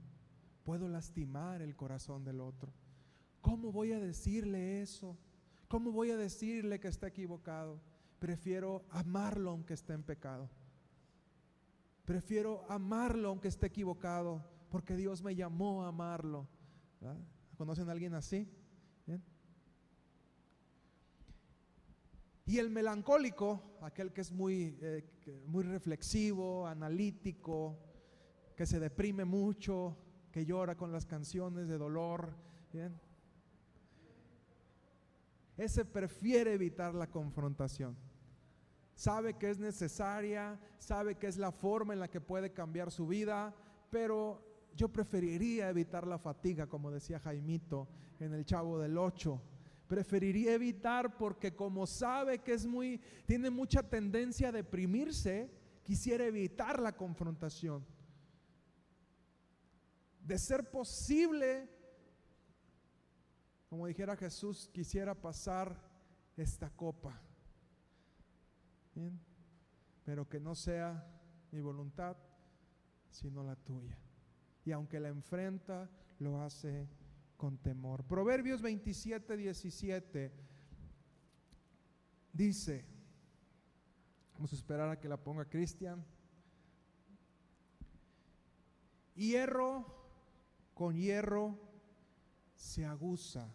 puedo 0.65 0.89
lastimar 0.89 1.63
el 1.63 1.75
corazón 1.75 2.25
del 2.25 2.41
otro. 2.41 2.73
¿Cómo 3.41 3.73
voy 3.73 3.93
a 3.93 3.99
decirle 3.99 4.83
eso? 4.83 5.17
¿Cómo 5.69 5.93
voy 5.93 6.11
a 6.11 6.17
decirle 6.17 6.79
que 6.79 6.89
está 6.89 7.09
equivocado? 7.09 7.81
Prefiero 8.19 8.85
amarlo 8.91 9.51
aunque 9.51 9.75
esté 9.75 9.95
en 9.95 10.03
pecado. 10.03 10.49
Prefiero 12.05 12.65
amarlo 12.71 13.29
aunque 13.31 13.49
esté 13.49 13.67
equivocado, 13.67 14.45
porque 14.71 14.95
Dios 14.95 15.23
me 15.23 15.35
llamó 15.35 15.85
a 15.85 15.89
amarlo. 15.89 16.47
¿Conocen 17.57 17.89
a 17.89 17.93
alguien 17.93 18.15
así? 18.15 18.47
Y 22.47 22.59
el 22.59 22.69
melancólico, 22.69 23.79
aquel 23.81 24.13
que 24.13 24.21
es 24.21 24.31
muy, 24.31 24.77
eh, 24.83 25.03
muy 25.47 25.65
reflexivo, 25.65 26.67
analítico, 26.67 27.79
que 28.57 28.67
se 28.67 28.79
deprime 28.81 29.25
mucho, 29.25 29.97
que 30.31 30.45
llora 30.45 30.77
con 30.77 30.93
las 30.93 31.07
canciones 31.07 31.69
de 31.69 31.79
dolor. 31.79 32.35
¿bien? 32.73 32.99
Ese 35.57 35.85
prefiere 35.85 36.55
evitar 36.55 36.95
la 36.95 37.11
confrontación. 37.11 37.97
Sabe 38.95 39.35
que 39.35 39.51
es 39.51 39.59
necesaria, 39.59 40.59
sabe 40.79 41.17
que 41.17 41.27
es 41.27 41.37
la 41.37 41.53
forma 41.53 41.95
en 41.95 42.01
la 42.01 42.09
que 42.09 42.21
puede 42.21 42.53
cambiar 42.53 42.91
su 42.91 43.07
vida, 43.07 43.55
pero 43.91 44.71
yo 44.75 44.89
preferiría 44.89 45.69
evitar 45.69 46.07
la 46.07 46.19
fatiga, 46.19 46.67
como 46.69 46.91
decía 46.91 47.21
Jaimito 47.21 47.89
en 48.19 48.33
el 48.33 48.45
Chavo 48.45 48.79
del 48.79 48.99
8. 48.99 49.41
Preferiría 49.87 50.55
evitar 50.55 51.17
porque 51.17 51.55
como 51.55 51.87
sabe 51.87 52.39
que 52.39 52.55
es 52.55 52.67
muy 52.67 53.01
tiene 53.27 53.51
mucha 53.51 53.83
tendencia 53.83 54.49
a 54.49 54.53
deprimirse, 54.53 55.51
quisiera 55.83 56.25
evitar 56.25 56.81
la 56.81 56.97
confrontación. 56.97 57.85
De 60.25 60.39
ser 60.39 60.71
posible, 60.71 61.69
como 63.69 63.87
dijera 63.87 64.17
Jesús, 64.17 64.71
quisiera 64.73 65.15
pasar 65.15 65.79
esta 66.37 66.71
copa. 66.71 67.21
Pero 70.05 70.29
que 70.29 70.41
no 70.41 70.55
sea 70.55 71.07
mi 71.51 71.61
voluntad, 71.61 72.17
sino 73.11 73.43
la 73.45 73.57
tuya. 73.57 73.99
Y 74.65 74.73
aunque 74.73 74.99
la 74.99 75.09
enfrenta, 75.09 75.91
lo 76.19 76.41
hace 76.41 76.89
con 77.37 77.59
temor. 77.59 78.05
Proverbios 78.05 78.63
27, 78.63 79.37
17 79.37 80.33
dice, 82.33 82.87
vamos 84.33 84.53
a 84.53 84.57
esperar 84.57 84.89
a 84.89 84.99
que 84.99 85.09
la 85.09 85.23
ponga 85.23 85.45
Cristian. 85.45 86.05
Hierro 89.15 90.04
con 90.75 90.97
hierro 90.97 91.57
se 92.55 92.85
aguza 92.85 93.49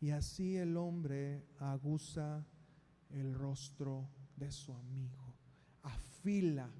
y 0.00 0.10
así 0.10 0.56
el 0.56 0.76
hombre 0.76 1.44
aguza 1.58 2.46
el 3.10 3.34
rostro 3.34 4.08
de 4.36 4.50
su 4.50 4.72
amigo. 4.72 5.34
Afila, 5.82 6.70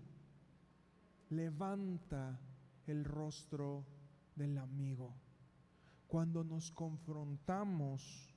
levanta 1.30 2.38
el 2.86 3.04
rostro 3.04 3.84
del 4.34 4.58
amigo. 4.58 5.14
Cuando 6.06 6.44
nos 6.44 6.70
confrontamos, 6.70 8.34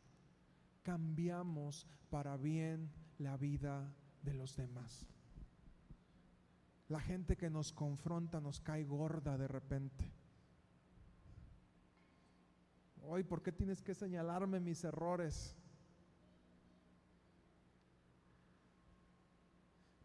cambiamos 0.81 1.87
para 2.09 2.35
bien 2.37 2.91
la 3.19 3.37
vida 3.37 3.93
de 4.23 4.33
los 4.33 4.55
demás. 4.55 5.07
La 6.87 6.99
gente 6.99 7.37
que 7.37 7.51
nos 7.51 7.71
confronta 7.73 8.41
nos 8.41 8.59
cae 8.59 8.85
gorda 8.85 9.37
de 9.37 9.47
repente. 9.47 10.18
Hoy, 13.07 13.23
¿por 13.23 13.41
qué 13.41 13.51
tienes 13.51 13.81
que 13.81 13.93
señalarme 13.93 14.59
mis 14.59 14.83
errores? 14.83 15.55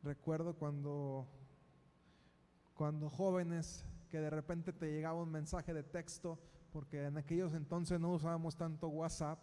Recuerdo 0.03 0.55
cuando, 0.55 1.27
cuando 2.75 3.11
jóvenes 3.11 3.85
que 4.11 4.21
de 4.21 4.31
repente 4.31 4.73
te 4.73 4.91
llegaba 4.91 5.23
un 5.23 5.31
mensaje 5.31 5.75
de 5.75 5.83
texto, 5.83 6.39
porque 6.73 7.05
en 7.05 7.17
aquellos 7.17 7.55
entonces 7.55 7.99
no 7.99 8.13
usábamos 8.13 8.57
tanto 8.57 8.89
WhatsApp, 8.89 9.39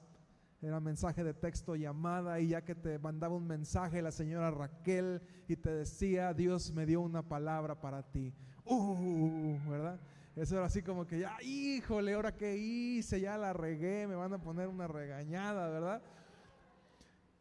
era 0.62 0.80
mensaje 0.80 1.24
de 1.24 1.34
texto, 1.34 1.76
llamada, 1.76 2.40
y 2.40 2.50
ya 2.50 2.64
que 2.64 2.76
te 2.76 3.00
mandaba 3.00 3.36
un 3.36 3.48
mensaje 3.48 4.02
la 4.02 4.12
señora 4.12 4.52
Raquel 4.52 5.22
y 5.48 5.56
te 5.56 5.72
decía, 5.72 6.34
Dios 6.34 6.72
me 6.72 6.86
dio 6.86 7.02
una 7.02 7.24
palabra 7.24 7.82
para 7.82 8.04
ti. 8.04 8.34
Uh, 8.66 9.58
¿verdad? 9.68 10.00
Eso 10.36 10.56
era 10.56 10.66
así 10.66 10.82
como 10.82 11.06
que 11.06 11.20
ya, 11.20 11.38
híjole, 11.42 12.14
ahora 12.14 12.36
qué 12.36 12.56
hice, 12.56 13.20
ya 13.20 13.38
la 13.38 13.52
regué, 13.52 14.08
me 14.08 14.16
van 14.16 14.34
a 14.34 14.42
poner 14.42 14.70
una 14.70 14.88
regañada, 14.88 15.70
¿verdad? 15.70 16.02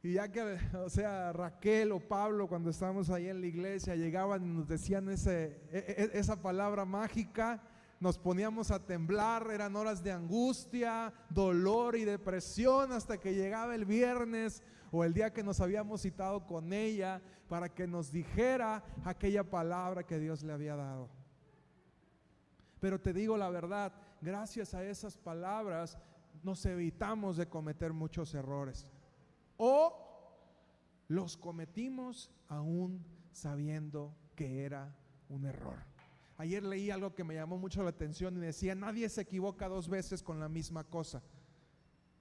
Y 0.03 0.15
ya 0.15 0.29
que, 0.33 0.59
o 0.75 0.91
sea, 0.91 1.33
Raquel 1.33 1.93
o 1.93 2.01
Pablo, 2.01 2.49
cuando 2.49 2.71
estábamos 2.71 3.11
ahí 3.11 3.29
en 3.29 3.41
la 3.41 3.47
iglesia, 3.47 3.95
llegaban 3.95 4.45
y 4.45 4.49
nos 4.49 4.67
decían 4.67 5.09
ese, 5.09 5.61
e, 5.71 6.11
e, 6.15 6.19
esa 6.19 6.43
palabra 6.43 6.85
mágica, 6.85 7.63
nos 8.01 8.19
poníamos 8.19 8.71
a 8.71 8.85
temblar, 8.85 9.49
eran 9.53 9.77
horas 9.77 10.03
de 10.03 10.11
angustia, 10.11 11.13
dolor 11.29 11.97
y 11.97 12.05
depresión 12.05 12.93
hasta 12.93 13.19
que 13.19 13.35
llegaba 13.35 13.75
el 13.75 13.85
viernes 13.85 14.63
o 14.91 15.05
el 15.05 15.13
día 15.13 15.33
que 15.33 15.45
nos 15.45 15.61
habíamos 15.61 16.01
citado 16.01 16.47
con 16.47 16.73
ella 16.73 17.21
para 17.47 17.69
que 17.69 17.87
nos 17.87 18.11
dijera 18.11 18.83
aquella 19.05 19.45
palabra 19.45 20.03
que 20.03 20.19
Dios 20.19 20.43
le 20.43 20.55
había 20.55 20.77
dado. 20.77 21.20
Pero 22.81 23.01
te 23.01 23.13
digo 23.13 23.37
la 23.37 23.51
verdad, 23.51 23.93
gracias 24.21 24.75
a 24.75 24.85
esas 24.85 25.17
palabras 25.17 25.99
nos 26.43 26.65
evitamos 26.65 27.37
de 27.37 27.49
cometer 27.49 27.93
muchos 27.93 28.35
errores. 28.35 28.87
O 29.57 29.95
los 31.09 31.37
cometimos 31.37 32.31
aún 32.49 33.05
sabiendo 33.33 34.15
que 34.35 34.65
era 34.65 34.97
un 35.29 35.45
error. 35.45 35.79
Ayer 36.39 36.63
leí 36.63 36.91
algo 36.91 37.15
que 37.15 37.25
me 37.25 37.35
llamó 37.35 37.59
mucho 37.59 37.83
la 37.83 37.91
atención 37.91 38.37
y 38.39 38.41
decía, 38.41 38.75
nadie 38.75 39.09
se 39.11 39.21
equivoca 39.21 39.69
dos 39.69 39.89
veces 39.89 40.23
con 40.23 40.41
la 40.41 40.49
misma 40.49 40.85
cosa. 40.85 41.23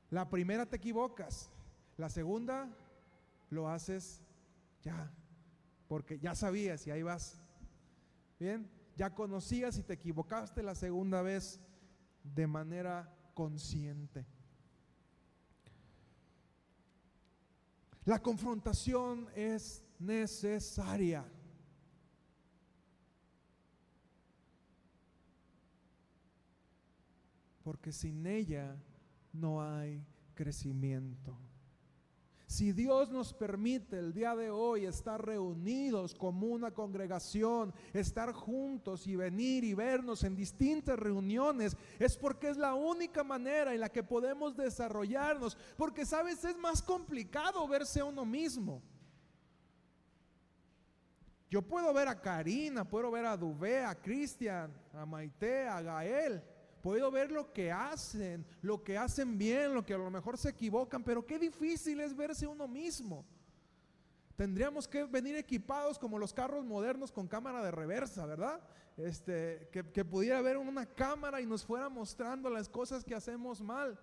La 0.09 0.29
primera 0.29 0.65
te 0.65 0.75
equivocas, 0.75 1.49
la 1.97 2.09
segunda 2.09 2.69
lo 3.49 3.69
haces 3.69 4.21
ya, 4.81 5.11
porque 5.87 6.19
ya 6.19 6.35
sabías 6.35 6.85
y 6.87 6.91
ahí 6.91 7.03
vas. 7.03 7.39
Bien, 8.39 8.69
ya 8.99 9.15
conocías 9.15 9.77
y 9.77 9.83
te 9.83 9.93
equivocaste 9.93 10.61
la 10.61 10.75
segunda 10.75 11.21
vez 11.21 11.57
de 12.21 12.45
manera 12.47 13.09
consciente. 13.33 14.25
La 18.03 18.21
confrontación 18.21 19.29
es 19.35 19.85
necesaria. 19.99 21.25
Porque 27.63 27.93
sin 27.93 28.25
ella 28.25 28.75
no 29.31 29.63
hay 29.63 30.05
crecimiento. 30.35 31.39
Si 32.49 32.71
Dios 32.71 33.11
nos 33.11 33.31
permite 33.31 33.99
el 33.99 34.11
día 34.11 34.35
de 34.35 34.49
hoy 34.49 34.87
estar 34.87 35.23
reunidos 35.23 36.15
como 36.15 36.47
una 36.47 36.71
congregación, 36.71 37.71
estar 37.93 38.33
juntos 38.33 39.05
y 39.05 39.15
venir 39.15 39.63
y 39.63 39.75
vernos 39.75 40.23
en 40.23 40.35
distintas 40.35 40.97
reuniones, 40.97 41.77
es 41.99 42.17
porque 42.17 42.49
es 42.49 42.57
la 42.57 42.73
única 42.73 43.23
manera 43.23 43.71
en 43.71 43.81
la 43.81 43.89
que 43.89 44.01
podemos 44.01 44.57
desarrollarnos. 44.57 45.55
Porque 45.77 46.07
sabes, 46.07 46.43
es 46.43 46.57
más 46.57 46.81
complicado 46.81 47.67
verse 47.67 47.99
a 47.99 48.05
uno 48.05 48.25
mismo. 48.25 48.81
Yo 51.51 51.61
puedo 51.61 51.93
ver 51.93 52.07
a 52.07 52.19
Karina, 52.19 52.83
puedo 52.83 53.11
ver 53.11 53.27
a 53.27 53.37
Dubé, 53.37 53.85
a 53.85 53.93
Cristian, 53.93 54.73
a 54.91 55.05
Maite, 55.05 55.67
a 55.67 55.83
Gael. 55.83 56.41
Puedo 56.81 57.11
ver 57.11 57.31
lo 57.31 57.51
que 57.51 57.71
hacen, 57.71 58.45
lo 58.61 58.83
que 58.83 58.97
hacen 58.97 59.37
bien, 59.37 59.73
lo 59.73 59.85
que 59.85 59.93
a 59.93 59.97
lo 59.97 60.09
mejor 60.09 60.37
se 60.37 60.49
equivocan, 60.49 61.03
pero 61.03 61.25
qué 61.25 61.37
difícil 61.37 61.99
es 61.99 62.15
verse 62.15 62.47
uno 62.47 62.67
mismo. 62.67 63.25
Tendríamos 64.35 64.87
que 64.87 65.03
venir 65.03 65.35
equipados 65.35 65.99
como 65.99 66.17
los 66.17 66.33
carros 66.33 66.63
modernos 66.63 67.11
con 67.11 67.27
cámara 67.27 67.61
de 67.61 67.71
reversa, 67.71 68.25
¿verdad? 68.25 68.61
Este, 68.95 69.67
que, 69.71 69.91
que 69.91 70.05
pudiera 70.05 70.37
haber 70.37 70.57
una 70.57 70.85
cámara 70.85 71.41
y 71.41 71.45
nos 71.45 71.65
fuera 71.65 71.89
mostrando 71.89 72.49
las 72.49 72.69
cosas 72.69 73.03
que 73.03 73.15
hacemos 73.15 73.61
mal. 73.61 73.99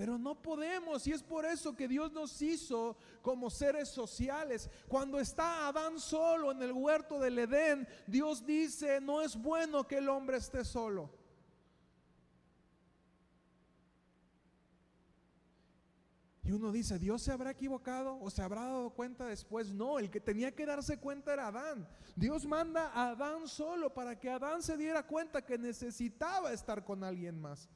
Pero 0.00 0.16
no 0.16 0.34
podemos 0.34 1.06
y 1.06 1.12
es 1.12 1.22
por 1.22 1.44
eso 1.44 1.76
que 1.76 1.86
Dios 1.86 2.10
nos 2.10 2.40
hizo 2.40 2.96
como 3.20 3.50
seres 3.50 3.90
sociales. 3.90 4.70
Cuando 4.88 5.20
está 5.20 5.68
Adán 5.68 6.00
solo 6.00 6.52
en 6.52 6.62
el 6.62 6.72
huerto 6.72 7.20
del 7.20 7.38
Edén, 7.38 7.86
Dios 8.06 8.46
dice, 8.46 8.98
no 9.02 9.20
es 9.20 9.36
bueno 9.36 9.86
que 9.86 9.98
el 9.98 10.08
hombre 10.08 10.38
esté 10.38 10.64
solo. 10.64 11.10
Y 16.44 16.52
uno 16.52 16.72
dice, 16.72 16.98
¿Dios 16.98 17.20
se 17.20 17.32
habrá 17.32 17.50
equivocado 17.50 18.18
o 18.22 18.30
se 18.30 18.40
habrá 18.40 18.62
dado 18.62 18.94
cuenta 18.94 19.26
después? 19.26 19.70
No, 19.70 19.98
el 19.98 20.10
que 20.10 20.18
tenía 20.18 20.56
que 20.56 20.64
darse 20.64 20.98
cuenta 20.98 21.34
era 21.34 21.48
Adán. 21.48 21.86
Dios 22.16 22.46
manda 22.46 22.86
a 22.94 23.10
Adán 23.10 23.46
solo 23.46 23.92
para 23.92 24.18
que 24.18 24.30
Adán 24.30 24.62
se 24.62 24.78
diera 24.78 25.06
cuenta 25.06 25.44
que 25.44 25.58
necesitaba 25.58 26.54
estar 26.54 26.86
con 26.86 27.04
alguien 27.04 27.38
más. 27.38 27.68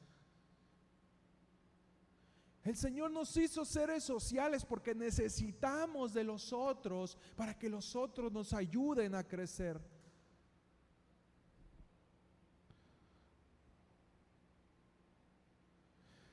El 2.64 2.76
Señor 2.76 3.10
nos 3.10 3.36
hizo 3.36 3.62
seres 3.66 4.04
sociales 4.04 4.64
porque 4.64 4.94
necesitamos 4.94 6.14
de 6.14 6.24
los 6.24 6.50
otros 6.50 7.18
para 7.36 7.58
que 7.58 7.68
los 7.68 7.94
otros 7.94 8.32
nos 8.32 8.54
ayuden 8.54 9.14
a 9.14 9.22
crecer. 9.22 9.78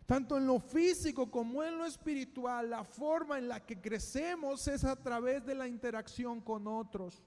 Tanto 0.05 0.37
en 0.37 0.47
lo 0.47 0.59
físico 0.59 1.29
como 1.29 1.63
en 1.63 1.77
lo 1.77 1.85
espiritual, 1.85 2.69
la 2.69 2.85
forma 2.85 3.37
en 3.37 3.49
la 3.49 3.65
que 3.65 3.81
crecemos 3.81 4.67
es 4.69 4.85
a 4.85 4.95
través 4.95 5.45
de 5.45 5.55
la 5.55 5.67
interacción 5.67 6.39
con 6.39 6.65
otros. 6.65 7.21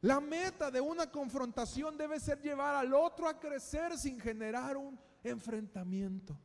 La 0.00 0.20
meta 0.20 0.70
de 0.70 0.80
una 0.80 1.10
confrontación 1.10 1.96
debe 1.96 2.18
ser 2.18 2.40
llevar 2.40 2.74
al 2.74 2.92
otro 2.92 3.28
a 3.28 3.38
crecer 3.38 3.96
sin 3.96 4.18
generar 4.20 4.76
un 4.76 4.98
enfrentamiento. 5.22 6.36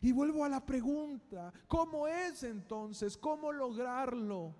Y 0.00 0.12
vuelvo 0.12 0.44
a 0.44 0.48
la 0.48 0.64
pregunta, 0.64 1.52
¿cómo 1.68 2.08
es 2.08 2.42
entonces? 2.42 3.16
¿Cómo 3.18 3.52
lograrlo? 3.52 4.54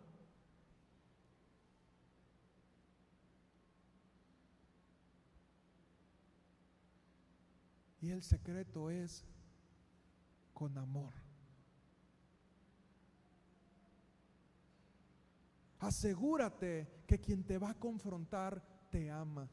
Y 8.02 8.10
el 8.10 8.22
secreto 8.22 8.90
es 8.90 9.24
con 10.52 10.76
amor. 10.76 11.12
Asegúrate 15.78 17.04
que 17.06 17.18
quien 17.18 17.44
te 17.44 17.56
va 17.56 17.70
a 17.70 17.78
confrontar 17.78 18.62
te 18.90 19.10
ama. 19.10 19.50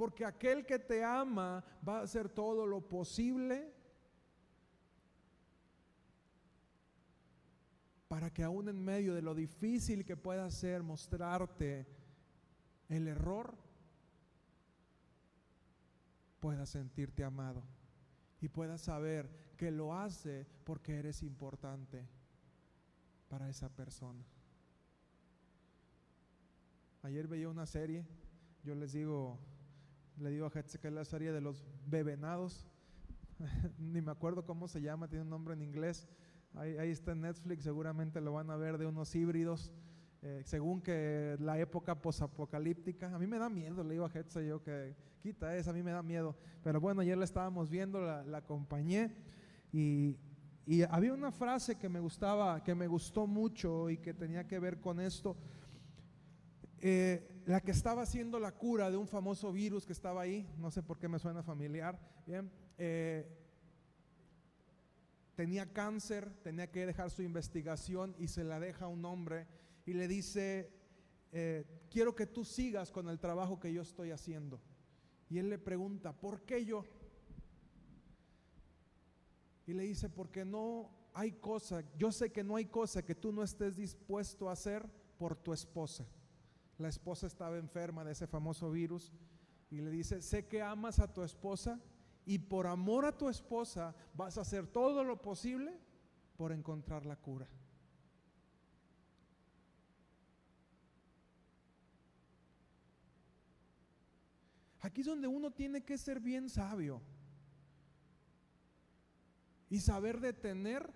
Porque 0.00 0.24
aquel 0.24 0.64
que 0.64 0.78
te 0.78 1.04
ama 1.04 1.62
va 1.86 1.98
a 1.98 2.02
hacer 2.04 2.30
todo 2.30 2.64
lo 2.64 2.80
posible 2.80 3.70
para 8.08 8.32
que 8.32 8.42
aún 8.42 8.70
en 8.70 8.82
medio 8.82 9.14
de 9.14 9.20
lo 9.20 9.34
difícil 9.34 10.06
que 10.06 10.16
pueda 10.16 10.50
ser 10.50 10.82
mostrarte 10.82 11.86
el 12.88 13.08
error, 13.08 13.54
puedas 16.40 16.70
sentirte 16.70 17.22
amado 17.22 17.62
y 18.40 18.48
puedas 18.48 18.80
saber 18.80 19.28
que 19.58 19.70
lo 19.70 19.92
hace 19.94 20.46
porque 20.64 20.98
eres 20.98 21.22
importante 21.22 22.08
para 23.28 23.50
esa 23.50 23.68
persona. 23.68 24.24
Ayer 27.02 27.28
veía 27.28 27.50
una 27.50 27.66
serie, 27.66 28.06
yo 28.64 28.74
les 28.74 28.92
digo, 28.92 29.49
le 30.20 30.30
digo 30.30 30.46
a 30.46 31.04
serie 31.04 31.32
de 31.32 31.40
los 31.40 31.64
bebenados. 31.86 32.66
Ni 33.78 34.00
me 34.00 34.10
acuerdo 34.10 34.44
cómo 34.44 34.68
se 34.68 34.82
llama, 34.82 35.08
tiene 35.08 35.22
un 35.22 35.30
nombre 35.30 35.54
en 35.54 35.62
inglés. 35.62 36.08
Ahí, 36.54 36.90
está 36.90 37.12
en 37.12 37.22
Netflix, 37.22 37.62
seguramente 37.62 38.20
lo 38.20 38.32
van 38.32 38.50
a 38.50 38.56
ver 38.56 38.76
de 38.76 38.86
unos 38.86 39.14
híbridos. 39.14 39.72
Eh, 40.22 40.42
según 40.44 40.82
que 40.82 41.36
la 41.40 41.58
época 41.58 41.94
posapocalíptica, 41.94 43.14
a 43.14 43.18
mí 43.18 43.26
me 43.26 43.38
da 43.38 43.48
miedo, 43.48 43.82
le 43.82 43.92
digo 43.92 44.04
a 44.04 44.10
Hetze 44.12 44.46
yo 44.46 44.62
que 44.62 44.94
quita 45.22 45.56
eso, 45.56 45.70
a 45.70 45.72
mí 45.72 45.82
me 45.82 45.92
da 45.92 46.02
miedo. 46.02 46.36
Pero 46.62 46.80
bueno, 46.80 47.00
ayer 47.00 47.16
la 47.16 47.24
estábamos 47.24 47.70
viendo, 47.70 48.00
la, 48.02 48.22
la 48.24 48.38
acompañé 48.38 49.14
y, 49.72 50.18
y, 50.66 50.82
había 50.82 51.14
una 51.14 51.32
frase 51.32 51.76
que 51.76 51.88
me 51.88 52.00
gustaba, 52.00 52.62
que 52.62 52.74
me 52.74 52.86
gustó 52.86 53.26
mucho 53.26 53.88
y 53.88 53.96
que 53.96 54.12
tenía 54.12 54.46
que 54.46 54.58
ver 54.58 54.80
con 54.80 55.00
esto. 55.00 55.36
Eh, 56.82 57.29
la 57.50 57.60
que 57.60 57.72
estaba 57.72 58.02
haciendo 58.02 58.38
la 58.38 58.52
cura 58.52 58.92
de 58.92 58.96
un 58.96 59.08
famoso 59.08 59.52
virus 59.52 59.84
que 59.84 59.92
estaba 59.92 60.20
ahí, 60.20 60.48
no 60.58 60.70
sé 60.70 60.84
por 60.84 60.98
qué 60.98 61.08
me 61.08 61.18
suena 61.18 61.42
familiar, 61.42 61.98
eh, 62.78 63.26
tenía 65.34 65.72
cáncer, 65.72 66.30
tenía 66.44 66.70
que 66.70 66.86
dejar 66.86 67.10
su 67.10 67.22
investigación 67.22 68.14
y 68.20 68.28
se 68.28 68.44
la 68.44 68.60
deja 68.60 68.84
a 68.84 68.88
un 68.88 69.04
hombre 69.04 69.48
y 69.84 69.94
le 69.94 70.06
dice, 70.06 70.70
eh, 71.32 71.64
quiero 71.90 72.14
que 72.14 72.26
tú 72.26 72.44
sigas 72.44 72.92
con 72.92 73.08
el 73.08 73.18
trabajo 73.18 73.58
que 73.58 73.72
yo 73.72 73.82
estoy 73.82 74.12
haciendo. 74.12 74.60
Y 75.28 75.38
él 75.38 75.50
le 75.50 75.58
pregunta, 75.58 76.12
¿por 76.12 76.42
qué 76.42 76.64
yo? 76.64 76.84
Y 79.66 79.72
le 79.72 79.82
dice, 79.82 80.08
porque 80.08 80.44
no 80.44 80.88
hay 81.14 81.32
cosa, 81.32 81.82
yo 81.98 82.12
sé 82.12 82.30
que 82.30 82.44
no 82.44 82.54
hay 82.54 82.66
cosa 82.66 83.04
que 83.04 83.16
tú 83.16 83.32
no 83.32 83.42
estés 83.42 83.74
dispuesto 83.74 84.48
a 84.48 84.52
hacer 84.52 84.88
por 85.18 85.34
tu 85.34 85.52
esposa 85.52 86.06
la 86.80 86.88
esposa 86.88 87.26
estaba 87.26 87.58
enferma 87.58 88.04
de 88.04 88.12
ese 88.12 88.26
famoso 88.26 88.70
virus 88.70 89.12
y 89.70 89.80
le 89.80 89.90
dice, 89.90 90.22
sé 90.22 90.46
que 90.46 90.62
amas 90.62 90.98
a 90.98 91.12
tu 91.12 91.22
esposa 91.22 91.78
y 92.24 92.38
por 92.38 92.66
amor 92.66 93.04
a 93.04 93.16
tu 93.16 93.28
esposa 93.28 93.94
vas 94.14 94.38
a 94.38 94.40
hacer 94.40 94.66
todo 94.66 95.04
lo 95.04 95.20
posible 95.20 95.78
por 96.36 96.52
encontrar 96.52 97.04
la 97.04 97.16
cura. 97.16 97.48
Aquí 104.80 105.02
es 105.02 105.06
donde 105.06 105.28
uno 105.28 105.50
tiene 105.50 105.84
que 105.84 105.98
ser 105.98 106.20
bien 106.20 106.48
sabio 106.48 107.02
y 109.68 109.80
saber 109.80 110.20
detener 110.20 110.90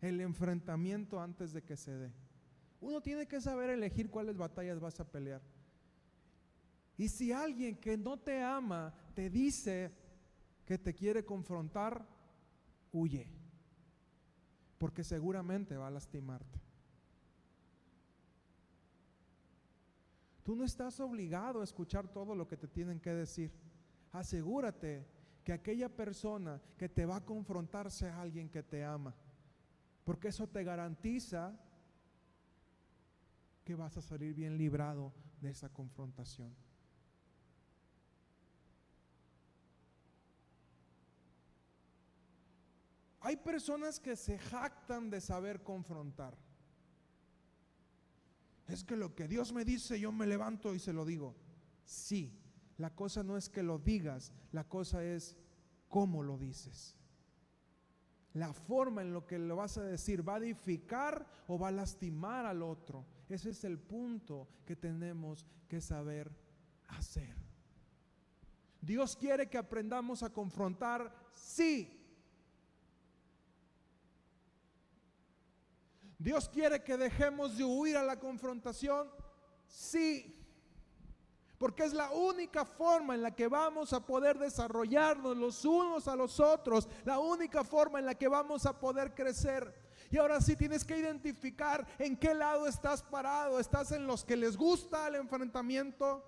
el 0.00 0.22
enfrentamiento 0.22 1.20
antes 1.20 1.52
de 1.52 1.62
que 1.62 1.76
se 1.76 1.94
dé. 1.96 2.25
Uno 2.80 3.00
tiene 3.00 3.26
que 3.26 3.40
saber 3.40 3.70
elegir 3.70 4.10
cuáles 4.10 4.36
batallas 4.36 4.80
vas 4.80 5.00
a 5.00 5.10
pelear. 5.10 5.42
Y 6.96 7.08
si 7.08 7.32
alguien 7.32 7.76
que 7.76 7.96
no 7.96 8.18
te 8.18 8.42
ama 8.42 8.94
te 9.14 9.30
dice 9.30 9.92
que 10.64 10.78
te 10.78 10.94
quiere 10.94 11.24
confrontar, 11.24 12.06
huye. 12.92 13.30
Porque 14.78 15.04
seguramente 15.04 15.76
va 15.76 15.88
a 15.88 15.90
lastimarte. 15.90 16.60
Tú 20.42 20.54
no 20.54 20.64
estás 20.64 21.00
obligado 21.00 21.60
a 21.60 21.64
escuchar 21.64 22.08
todo 22.08 22.34
lo 22.34 22.46
que 22.46 22.56
te 22.56 22.68
tienen 22.68 23.00
que 23.00 23.10
decir. 23.10 23.52
Asegúrate 24.12 25.04
que 25.42 25.52
aquella 25.52 25.88
persona 25.88 26.62
que 26.78 26.88
te 26.88 27.04
va 27.04 27.16
a 27.16 27.24
confrontar 27.24 27.90
sea 27.90 28.20
alguien 28.20 28.48
que 28.48 28.62
te 28.62 28.84
ama. 28.84 29.14
Porque 30.04 30.28
eso 30.28 30.46
te 30.46 30.62
garantiza 30.62 31.58
que 33.66 33.74
vas 33.74 33.96
a 33.96 34.00
salir 34.00 34.32
bien 34.32 34.56
librado 34.56 35.12
de 35.40 35.50
esa 35.50 35.68
confrontación. 35.68 36.54
Hay 43.20 43.36
personas 43.38 43.98
que 43.98 44.14
se 44.14 44.38
jactan 44.38 45.10
de 45.10 45.20
saber 45.20 45.64
confrontar. 45.64 46.38
Es 48.68 48.84
que 48.84 48.96
lo 48.96 49.16
que 49.16 49.26
Dios 49.26 49.52
me 49.52 49.64
dice, 49.64 49.98
yo 49.98 50.12
me 50.12 50.28
levanto 50.28 50.72
y 50.72 50.78
se 50.78 50.92
lo 50.92 51.04
digo. 51.04 51.34
Sí, 51.84 52.40
la 52.78 52.94
cosa 52.94 53.24
no 53.24 53.36
es 53.36 53.48
que 53.48 53.64
lo 53.64 53.80
digas, 53.80 54.32
la 54.52 54.68
cosa 54.68 55.02
es 55.02 55.36
cómo 55.88 56.22
lo 56.22 56.38
dices. 56.38 56.96
La 58.32 58.52
forma 58.52 59.02
en 59.02 59.12
lo 59.12 59.26
que 59.26 59.40
lo 59.40 59.56
vas 59.56 59.76
a 59.76 59.82
decir, 59.82 60.26
¿va 60.26 60.36
a 60.36 60.38
edificar 60.38 61.26
o 61.48 61.58
va 61.58 61.68
a 61.68 61.72
lastimar 61.72 62.46
al 62.46 62.62
otro? 62.62 63.15
Ese 63.28 63.50
es 63.50 63.64
el 63.64 63.78
punto 63.78 64.48
que 64.64 64.76
tenemos 64.76 65.44
que 65.68 65.80
saber 65.80 66.30
hacer. 66.88 67.34
Dios 68.80 69.16
quiere 69.16 69.48
que 69.48 69.58
aprendamos 69.58 70.22
a 70.22 70.32
confrontar, 70.32 71.12
sí, 71.32 71.96
¿Dios 76.18 76.48
quiere 76.48 76.82
que 76.82 76.96
dejemos 76.96 77.56
de 77.56 77.64
huir 77.64 77.96
a 77.96 78.02
la 78.02 78.18
confrontación? 78.18 79.10
Sí. 79.66 80.32
Porque 81.58 81.84
es 81.84 81.92
la 81.92 82.10
única 82.10 82.64
forma 82.64 83.14
en 83.14 83.22
la 83.22 83.34
que 83.34 83.48
vamos 83.48 83.92
a 83.92 84.04
poder 84.04 84.38
desarrollarnos 84.38 85.36
los 85.36 85.64
unos 85.64 86.08
a 86.08 86.16
los 86.16 86.40
otros, 86.40 86.88
la 87.04 87.18
única 87.18 87.64
forma 87.64 87.98
en 87.98 88.06
la 88.06 88.14
que 88.14 88.28
vamos 88.28 88.66
a 88.66 88.78
poder 88.78 89.14
crecer. 89.14 89.85
Y 90.10 90.18
ahora 90.18 90.40
sí 90.40 90.56
tienes 90.56 90.84
que 90.84 90.98
identificar 90.98 91.86
en 91.98 92.16
qué 92.16 92.34
lado 92.34 92.66
estás 92.66 93.02
parado. 93.02 93.58
¿Estás 93.58 93.92
en 93.92 94.06
los 94.06 94.24
que 94.24 94.36
les 94.36 94.56
gusta 94.56 95.08
el 95.08 95.16
enfrentamiento? 95.16 96.24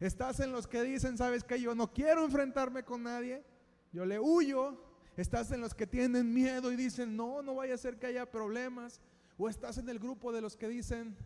¿Estás 0.00 0.40
en 0.40 0.52
los 0.52 0.66
que 0.66 0.82
dicen, 0.82 1.18
sabes 1.18 1.42
que 1.42 1.60
yo 1.60 1.74
no 1.74 1.92
quiero 1.92 2.24
enfrentarme 2.24 2.84
con 2.84 3.02
nadie? 3.02 3.44
Yo 3.92 4.04
le 4.06 4.20
huyo. 4.20 4.84
¿Estás 5.16 5.50
en 5.50 5.60
los 5.60 5.74
que 5.74 5.86
tienen 5.86 6.32
miedo 6.32 6.70
y 6.70 6.76
dicen, 6.76 7.16
no, 7.16 7.42
no 7.42 7.56
vaya 7.56 7.74
a 7.74 7.78
ser 7.78 7.98
que 7.98 8.06
haya 8.06 8.30
problemas? 8.30 9.00
¿O 9.36 9.48
estás 9.48 9.78
en 9.78 9.88
el 9.88 9.98
grupo 9.98 10.32
de 10.32 10.40
los 10.40 10.56
que 10.56 10.68
dicen, 10.68 11.16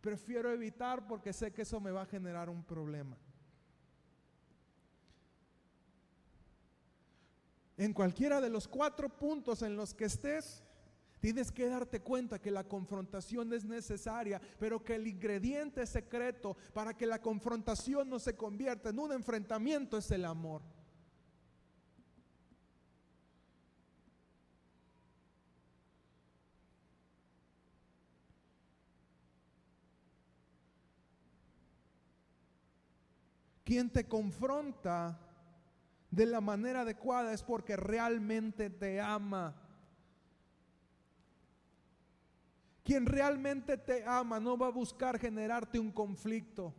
prefiero 0.00 0.50
evitar 0.50 1.06
porque 1.06 1.34
sé 1.34 1.52
que 1.52 1.62
eso 1.62 1.78
me 1.78 1.90
va 1.90 2.02
a 2.02 2.06
generar 2.06 2.48
un 2.48 2.64
problema? 2.64 3.18
En 7.76 7.92
cualquiera 7.92 8.40
de 8.40 8.48
los 8.48 8.66
cuatro 8.66 9.08
puntos 9.08 9.62
en 9.62 9.76
los 9.76 9.92
que 9.92 10.06
estés, 10.06 10.64
Tienes 11.20 11.50
que 11.50 11.68
darte 11.68 12.00
cuenta 12.00 12.40
que 12.40 12.50
la 12.50 12.64
confrontación 12.64 13.52
es 13.52 13.64
necesaria, 13.64 14.40
pero 14.58 14.84
que 14.84 14.94
el 14.94 15.06
ingrediente 15.06 15.84
secreto 15.86 16.56
para 16.72 16.96
que 16.96 17.06
la 17.06 17.20
confrontación 17.20 18.08
no 18.08 18.18
se 18.18 18.36
convierta 18.36 18.90
en 18.90 18.98
un 18.98 19.12
enfrentamiento 19.12 19.98
es 19.98 20.10
el 20.10 20.24
amor. 20.24 20.62
Quien 33.64 33.90
te 33.90 34.08
confronta 34.08 35.20
de 36.10 36.24
la 36.24 36.40
manera 36.40 36.82
adecuada 36.82 37.34
es 37.34 37.42
porque 37.42 37.76
realmente 37.76 38.70
te 38.70 38.98
ama. 38.98 39.67
Quien 42.88 43.04
realmente 43.04 43.76
te 43.76 44.02
ama 44.06 44.40
no 44.40 44.56
va 44.56 44.68
a 44.68 44.70
buscar 44.70 45.18
generarte 45.18 45.78
un 45.78 45.92
conflicto. 45.92 46.72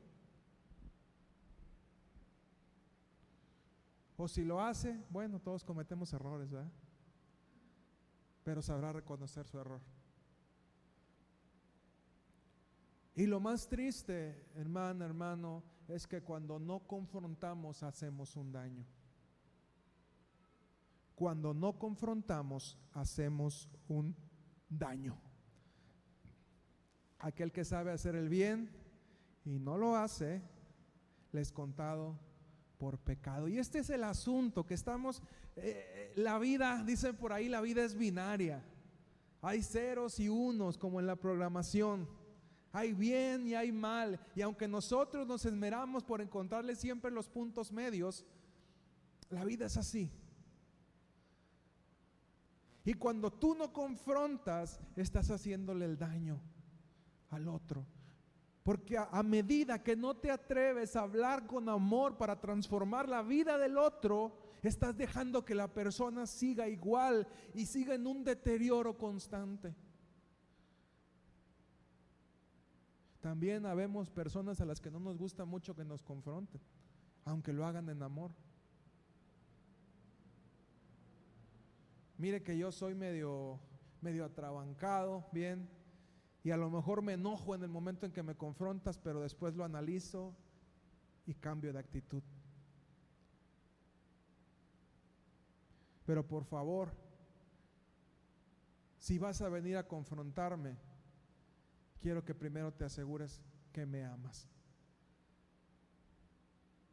O 4.17 4.27
si 4.27 4.43
lo 4.43 4.59
hace, 4.59 4.99
bueno, 5.11 5.39
todos 5.39 5.63
cometemos 5.63 6.11
errores, 6.11 6.49
¿verdad? 6.49 6.71
Pero 8.43 8.59
sabrá 8.63 8.91
reconocer 8.91 9.45
su 9.45 9.59
error. 9.59 9.81
Y 13.13 13.27
lo 13.27 13.39
más 13.39 13.67
triste, 13.67 14.47
hermana, 14.55 15.05
hermano, 15.05 15.63
es 15.87 16.07
que 16.07 16.23
cuando 16.23 16.57
no 16.57 16.79
confrontamos 16.87 17.83
hacemos 17.83 18.35
un 18.35 18.51
daño. 18.51 18.83
Cuando 21.13 21.53
no 21.53 21.77
confrontamos 21.77 22.79
hacemos 22.93 23.69
un 23.87 24.15
daño 24.69 25.28
aquel 27.19 27.51
que 27.51 27.65
sabe 27.65 27.91
hacer 27.91 28.15
el 28.15 28.29
bien 28.29 28.69
y 29.45 29.59
no 29.59 29.77
lo 29.77 29.95
hace, 29.95 30.41
les 31.31 31.51
contado 31.51 32.17
por 32.77 32.97
pecado. 32.97 33.47
Y 33.47 33.59
este 33.59 33.79
es 33.79 33.89
el 33.89 34.03
asunto 34.03 34.65
que 34.65 34.73
estamos, 34.73 35.21
eh, 35.55 36.13
la 36.15 36.39
vida, 36.39 36.83
dicen 36.85 37.15
por 37.15 37.33
ahí, 37.33 37.49
la 37.49 37.61
vida 37.61 37.83
es 37.83 37.95
binaria. 37.95 38.63
Hay 39.41 39.61
ceros 39.61 40.19
y 40.19 40.29
unos 40.29 40.77
como 40.77 40.99
en 40.99 41.07
la 41.07 41.15
programación. 41.15 42.07
Hay 42.71 42.93
bien 42.93 43.47
y 43.47 43.55
hay 43.55 43.71
mal. 43.71 44.19
Y 44.35 44.41
aunque 44.41 44.67
nosotros 44.67 45.27
nos 45.27 45.45
esmeramos 45.45 46.03
por 46.03 46.21
encontrarle 46.21 46.75
siempre 46.75 47.11
los 47.11 47.27
puntos 47.27 47.71
medios, 47.71 48.25
la 49.29 49.43
vida 49.43 49.65
es 49.65 49.77
así. 49.77 50.11
Y 52.85 52.93
cuando 52.93 53.31
tú 53.31 53.55
no 53.55 53.71
confrontas, 53.73 54.79
estás 54.95 55.29
haciéndole 55.31 55.85
el 55.85 55.97
daño 55.97 56.41
al 57.29 57.47
otro. 57.47 57.85
Porque 58.63 58.97
a, 58.97 59.23
medida 59.23 59.81
que 59.81 59.95
no 59.95 60.15
te 60.17 60.29
atreves 60.29 60.95
a 60.95 61.01
hablar 61.01 61.47
con 61.47 61.69
amor 61.69 62.17
para 62.17 62.39
transformar 62.39 63.09
la 63.09 63.23
vida 63.23 63.57
del 63.57 63.77
otro, 63.77 64.37
estás 64.61 64.95
dejando 64.95 65.43
que 65.43 65.55
la 65.55 65.73
persona 65.73 66.27
siga 66.27 66.67
igual 66.67 67.27
y 67.53 67.65
siga 67.65 67.95
en 67.95 68.05
un 68.05 68.23
deterioro 68.23 68.97
constante. 68.97 69.75
También 73.21 73.65
habemos 73.65 74.09
personas 74.09 74.61
a 74.61 74.65
las 74.65 74.79
que 74.79 74.91
no 74.91 74.99
nos 74.99 75.17
gusta 75.17 75.45
mucho 75.45 75.75
que 75.75 75.83
nos 75.83 76.03
confronten, 76.03 76.61
aunque 77.25 77.53
lo 77.53 77.65
hagan 77.65 77.89
en 77.89 78.03
amor. 78.03 78.31
Mire 82.17 82.43
que 82.43 82.57
yo 82.57 82.71
soy 82.71 82.93
medio 82.93 83.59
medio 84.01 84.25
atrabancado, 84.25 85.25
bien, 85.31 85.69
y 86.43 86.51
a 86.51 86.57
lo 86.57 86.69
mejor 86.69 87.01
me 87.01 87.13
enojo 87.13 87.53
en 87.55 87.63
el 87.63 87.69
momento 87.69 88.05
en 88.05 88.11
que 88.11 88.23
me 88.23 88.35
confrontas, 88.35 88.97
pero 88.97 89.21
después 89.21 89.55
lo 89.55 89.63
analizo 89.63 90.35
y 91.25 91.33
cambio 91.33 91.73
de 91.73 91.79
actitud. 91.79 92.23
Pero 96.05 96.25
por 96.25 96.45
favor, 96.45 96.91
si 98.97 99.19
vas 99.19 99.41
a 99.41 99.49
venir 99.49 99.77
a 99.77 99.87
confrontarme, 99.87 100.77
quiero 101.99 102.23
que 102.23 102.33
primero 102.33 102.73
te 102.73 102.85
asegures 102.85 103.41
que 103.71 103.85
me 103.85 104.05
amas. 104.05 104.47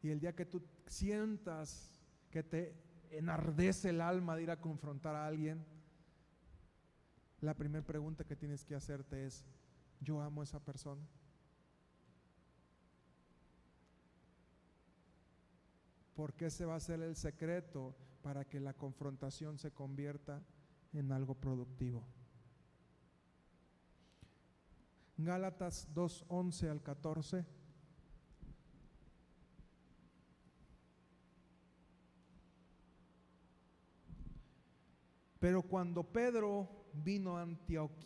Y 0.03 0.09
el 0.09 0.19
día 0.19 0.35
que 0.35 0.45
tú 0.45 0.61
sientas 0.85 1.99
que 2.29 2.43
te 2.43 2.75
enardece 3.09 3.89
el 3.89 4.01
alma 4.01 4.35
de 4.35 4.43
ir 4.43 4.51
a 4.51 4.61
confrontar 4.61 5.15
a 5.15 5.25
alguien, 5.25 5.65
la 7.41 7.53
primera 7.53 7.85
pregunta 7.85 8.23
que 8.23 8.35
tienes 8.35 8.65
que 8.65 8.75
hacerte 8.75 9.25
es, 9.25 9.45
¿yo 9.99 10.21
amo 10.21 10.41
a 10.41 10.43
esa 10.43 10.59
persona? 10.59 11.05
Porque 16.15 16.47
ese 16.47 16.65
va 16.65 16.75
a 16.75 16.79
ser 16.79 17.01
el 17.01 17.15
secreto 17.15 17.95
para 18.23 18.43
que 18.45 18.59
la 18.59 18.73
confrontación 18.73 19.59
se 19.59 19.71
convierta 19.71 20.41
en 20.93 21.11
algo 21.11 21.35
productivo. 21.35 22.03
Gálatas 25.17 25.87
2, 25.93 26.25
11 26.27 26.69
al 26.69 26.81
14. 26.81 27.45
Pero 35.39 35.61
cuando 35.61 36.03
Pedro 36.03 36.86
vino 37.03 37.37
a 37.37 37.47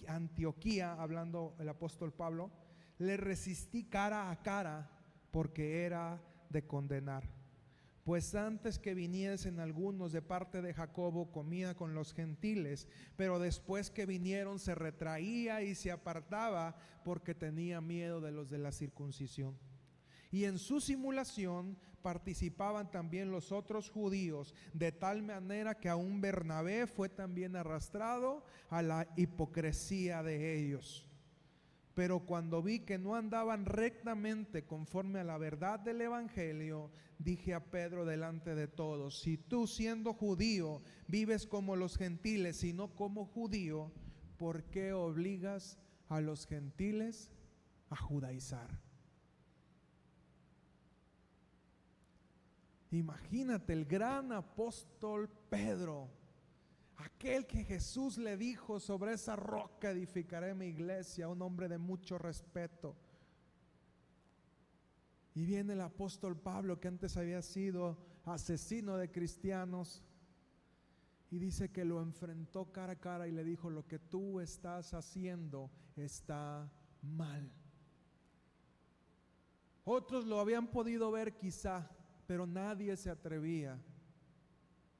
Antioquía, 0.07 0.93
hablando 0.93 1.55
el 1.59 1.69
apóstol 1.69 2.13
Pablo, 2.13 2.51
le 2.97 3.17
resistí 3.17 3.83
cara 3.85 4.29
a 4.29 4.41
cara 4.41 4.89
porque 5.31 5.83
era 5.85 6.21
de 6.49 6.65
condenar. 6.65 7.23
Pues 8.03 8.33
antes 8.33 8.79
que 8.79 8.95
viniesen 8.95 9.59
algunos 9.59 10.11
de 10.11 10.21
parte 10.21 10.61
de 10.61 10.73
Jacobo 10.73 11.31
comía 11.31 11.75
con 11.75 11.93
los 11.93 12.13
gentiles, 12.13 12.87
pero 13.15 13.39
después 13.39 13.91
que 13.91 14.07
vinieron 14.07 14.57
se 14.59 14.73
retraía 14.73 15.61
y 15.61 15.75
se 15.75 15.91
apartaba 15.91 16.75
porque 17.03 17.35
tenía 17.35 17.79
miedo 17.79 18.19
de 18.19 18.31
los 18.31 18.49
de 18.49 18.57
la 18.57 18.71
circuncisión. 18.71 19.55
Y 20.31 20.45
en 20.45 20.57
su 20.57 20.79
simulación 20.79 21.77
participaban 22.01 22.89
también 22.89 23.31
los 23.31 23.51
otros 23.51 23.89
judíos, 23.89 24.53
de 24.73 24.91
tal 24.91 25.23
manera 25.23 25.75
que 25.75 25.89
aún 25.89 26.21
Bernabé 26.21 26.87
fue 26.87 27.09
también 27.09 27.55
arrastrado 27.55 28.43
a 28.69 28.81
la 28.81 29.07
hipocresía 29.15 30.23
de 30.23 30.57
ellos. 30.57 31.05
Pero 31.93 32.21
cuando 32.21 32.63
vi 32.63 32.79
que 32.79 32.97
no 32.97 33.15
andaban 33.15 33.65
rectamente 33.65 34.63
conforme 34.65 35.19
a 35.19 35.23
la 35.25 35.37
verdad 35.37 35.79
del 35.79 36.01
Evangelio, 36.01 36.89
dije 37.19 37.53
a 37.53 37.65
Pedro 37.65 38.05
delante 38.05 38.55
de 38.55 38.67
todos, 38.67 39.19
si 39.19 39.37
tú 39.37 39.67
siendo 39.67 40.13
judío 40.13 40.81
vives 41.07 41.45
como 41.45 41.75
los 41.75 41.97
gentiles 41.97 42.63
y 42.63 42.71
no 42.71 42.95
como 42.95 43.25
judío, 43.25 43.91
¿por 44.37 44.63
qué 44.63 44.93
obligas 44.93 45.77
a 46.07 46.21
los 46.21 46.47
gentiles 46.47 47.29
a 47.89 47.97
judaizar? 47.97 48.90
Imagínate 52.91 53.73
el 53.73 53.85
gran 53.85 54.33
apóstol 54.33 55.29
Pedro, 55.49 56.09
aquel 56.97 57.47
que 57.47 57.63
Jesús 57.63 58.17
le 58.17 58.35
dijo, 58.35 58.79
sobre 58.79 59.13
esa 59.13 59.35
roca 59.37 59.91
edificaré 59.91 60.53
mi 60.53 60.67
iglesia, 60.67 61.29
un 61.29 61.41
hombre 61.41 61.69
de 61.69 61.77
mucho 61.77 62.17
respeto. 62.17 62.97
Y 65.33 65.45
viene 65.45 65.71
el 65.73 65.81
apóstol 65.81 66.37
Pablo, 66.37 66.81
que 66.81 66.89
antes 66.89 67.15
había 67.15 67.41
sido 67.41 67.97
asesino 68.25 68.97
de 68.97 69.09
cristianos, 69.09 70.03
Y 71.31 71.39
dice 71.39 71.71
que 71.71 71.85
lo 71.85 72.01
enfrentó 72.01 72.73
cara 72.73 72.93
a 72.93 72.99
cara 72.99 73.25
y 73.25 73.31
le 73.31 73.45
dijo, 73.45 73.69
lo 73.69 73.87
que 73.87 73.99
tú 73.99 74.41
estás 74.41 74.93
haciendo 74.93 75.71
está 75.95 76.69
mal. 77.01 77.49
Otros 79.85 80.25
lo 80.25 80.41
habían 80.41 80.67
podido 80.67 81.09
ver 81.09 81.37
quizá, 81.37 81.89
pero 82.27 82.45
nadie 82.45 82.95
se 82.97 83.09
atrevía 83.09 83.79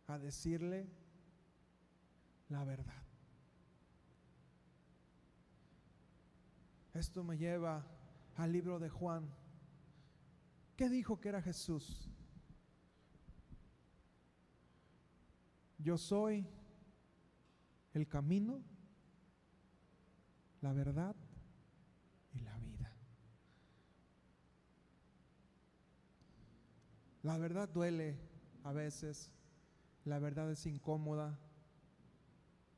a 0.08 0.18
decirle 0.18 0.90
la 2.50 2.64
verdad. 2.64 3.04
Esto 6.94 7.24
me 7.24 7.38
lleva 7.38 7.86
al 8.36 8.52
libro 8.52 8.80
de 8.80 8.90
Juan. 8.90 9.30
¿Qué 10.76 10.90
dijo 10.90 11.20
que 11.22 11.30
era 11.30 11.42
Jesús? 11.42 12.10
Yo 15.78 15.98
soy 15.98 16.46
el 17.94 18.08
camino, 18.08 18.62
la 20.62 20.74
verdad 20.74 21.16
y 22.34 22.40
la 22.42 22.58
vida. 22.58 22.94
La 27.24 27.38
verdad 27.38 27.70
duele 27.70 28.18
a 28.64 28.72
veces, 28.72 29.32
la 30.06 30.20
verdad 30.20 30.52
es 30.52 30.66
incómoda, 30.66 31.40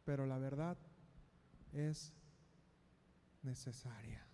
pero 0.03 0.25
la 0.25 0.37
verdad 0.37 0.77
es 1.71 2.13
necesaria. 3.41 4.25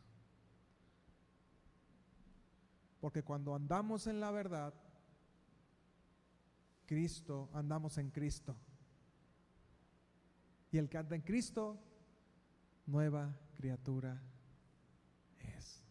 Porque 3.00 3.24
cuando 3.24 3.56
andamos 3.56 4.08
en 4.08 4.20
la 4.20 4.32
verdad, 4.32 4.74
Cristo, 6.86 7.50
andamos 7.54 7.98
en 7.98 8.10
Cristo. 8.10 8.56
Y 10.72 10.78
el 10.78 10.90
que 10.90 10.98
anda 10.98 11.16
en 11.16 11.22
Cristo, 11.22 11.80
nueva 12.86 13.36
criatura 13.56 14.22
es. 15.40 15.84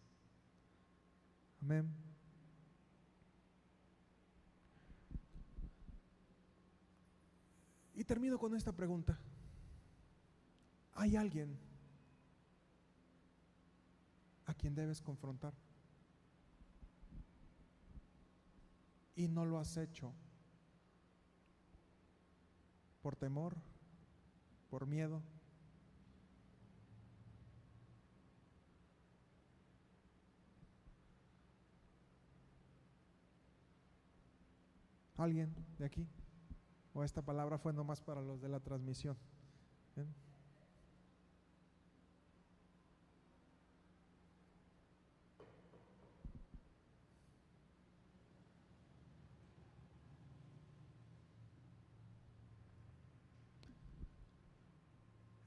Amén. 1.62 2.09
Y 7.94 7.98
termino 8.09 8.38
con 8.38 8.57
esta 8.57 8.73
pregunta. 8.73 9.18
¿Hay 10.94 11.14
alguien 11.14 11.57
a 14.47 14.55
quien 14.55 14.75
debes 14.75 15.03
confrontar? 15.03 15.53
Y 19.14 19.29
no 19.29 19.44
lo 19.44 19.59
has 19.59 19.77
hecho 19.77 20.11
por 23.03 23.14
temor, 23.14 23.55
por 24.71 24.87
miedo. 24.87 25.23
¿Alguien 35.18 35.55
de 35.79 35.85
aquí? 35.85 36.09
¿O 36.98 37.04
esta 37.04 37.22
palabra 37.22 37.58
fue 37.58 37.72
nomás 37.72 38.00
para 38.00 38.20
los 38.20 38.40
de 38.40 38.48
la 38.48 38.58
transmisión? 38.58 39.16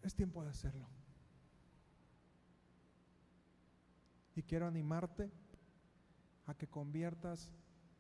Es 0.01 0.15
tiempo 0.15 0.41
de 0.45 0.51
hacerlo. 0.51 0.87
Y 4.37 4.43
quiero 4.43 4.67
animarte 4.67 5.29
a 6.45 6.53
que 6.53 6.69
conviertas 6.69 7.51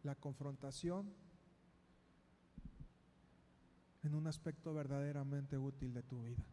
la 0.03 0.15
confrontación 0.15 1.13
en 4.03 4.15
un 4.15 4.27
aspecto 4.27 4.73
verdaderamente 4.73 5.57
útil 5.57 5.93
de 5.93 6.03
tu 6.03 6.23
vida. 6.23 6.43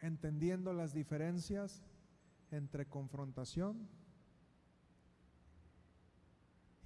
Entendiendo 0.00 0.72
las 0.72 0.94
diferencias 0.94 1.82
entre 2.50 2.86
confrontación 2.86 3.88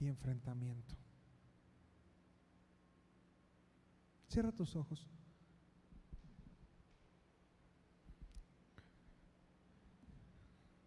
y 0.01 0.09
enfrentamiento. 0.09 0.95
Cierra 4.29 4.51
tus 4.51 4.75
ojos. 4.75 5.14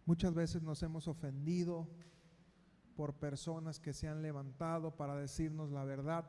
Muchas 0.08 0.32
veces 0.32 0.62
nos 0.62 0.82
hemos 0.82 1.06
ofendido 1.06 1.86
por 2.96 3.16
personas 3.16 3.78
que 3.78 3.92
se 3.92 4.08
han 4.08 4.22
levantado 4.22 4.96
para 4.96 5.14
decirnos 5.14 5.70
la 5.70 5.84
verdad. 5.84 6.24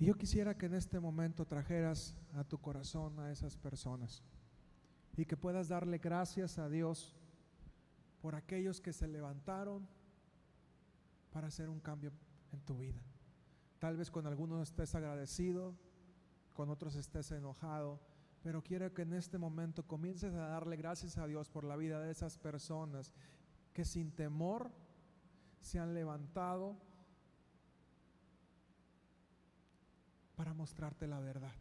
Y 0.00 0.06
yo 0.06 0.16
quisiera 0.16 0.58
que 0.58 0.66
en 0.66 0.74
este 0.74 0.98
momento 0.98 1.46
trajeras 1.46 2.16
a 2.32 2.42
tu 2.42 2.58
corazón 2.58 3.20
a 3.20 3.30
esas 3.30 3.56
personas 3.56 4.24
y 5.16 5.26
que 5.26 5.36
puedas 5.36 5.68
darle 5.68 5.98
gracias 5.98 6.58
a 6.58 6.68
Dios 6.68 7.14
por 8.20 8.34
aquellos 8.34 8.80
que 8.80 8.92
se 8.92 9.06
levantaron 9.06 9.86
para 11.30 11.46
hacer 11.46 11.68
un 11.68 11.78
cambio 11.78 12.10
en 12.50 12.60
tu 12.62 12.76
vida. 12.78 13.00
Tal 13.82 13.96
vez 13.96 14.12
con 14.12 14.28
algunos 14.28 14.68
estés 14.68 14.94
agradecido, 14.94 15.74
con 16.54 16.70
otros 16.70 16.94
estés 16.94 17.32
enojado, 17.32 17.98
pero 18.40 18.62
quiero 18.62 18.94
que 18.94 19.02
en 19.02 19.12
este 19.12 19.38
momento 19.38 19.84
comiences 19.88 20.32
a 20.34 20.46
darle 20.46 20.76
gracias 20.76 21.18
a 21.18 21.26
Dios 21.26 21.48
por 21.48 21.64
la 21.64 21.74
vida 21.74 21.98
de 21.98 22.12
esas 22.12 22.38
personas 22.38 23.12
que 23.72 23.84
sin 23.84 24.12
temor 24.12 24.70
se 25.58 25.80
han 25.80 25.94
levantado 25.94 26.76
para 30.36 30.54
mostrarte 30.54 31.08
la 31.08 31.18
verdad. 31.18 31.56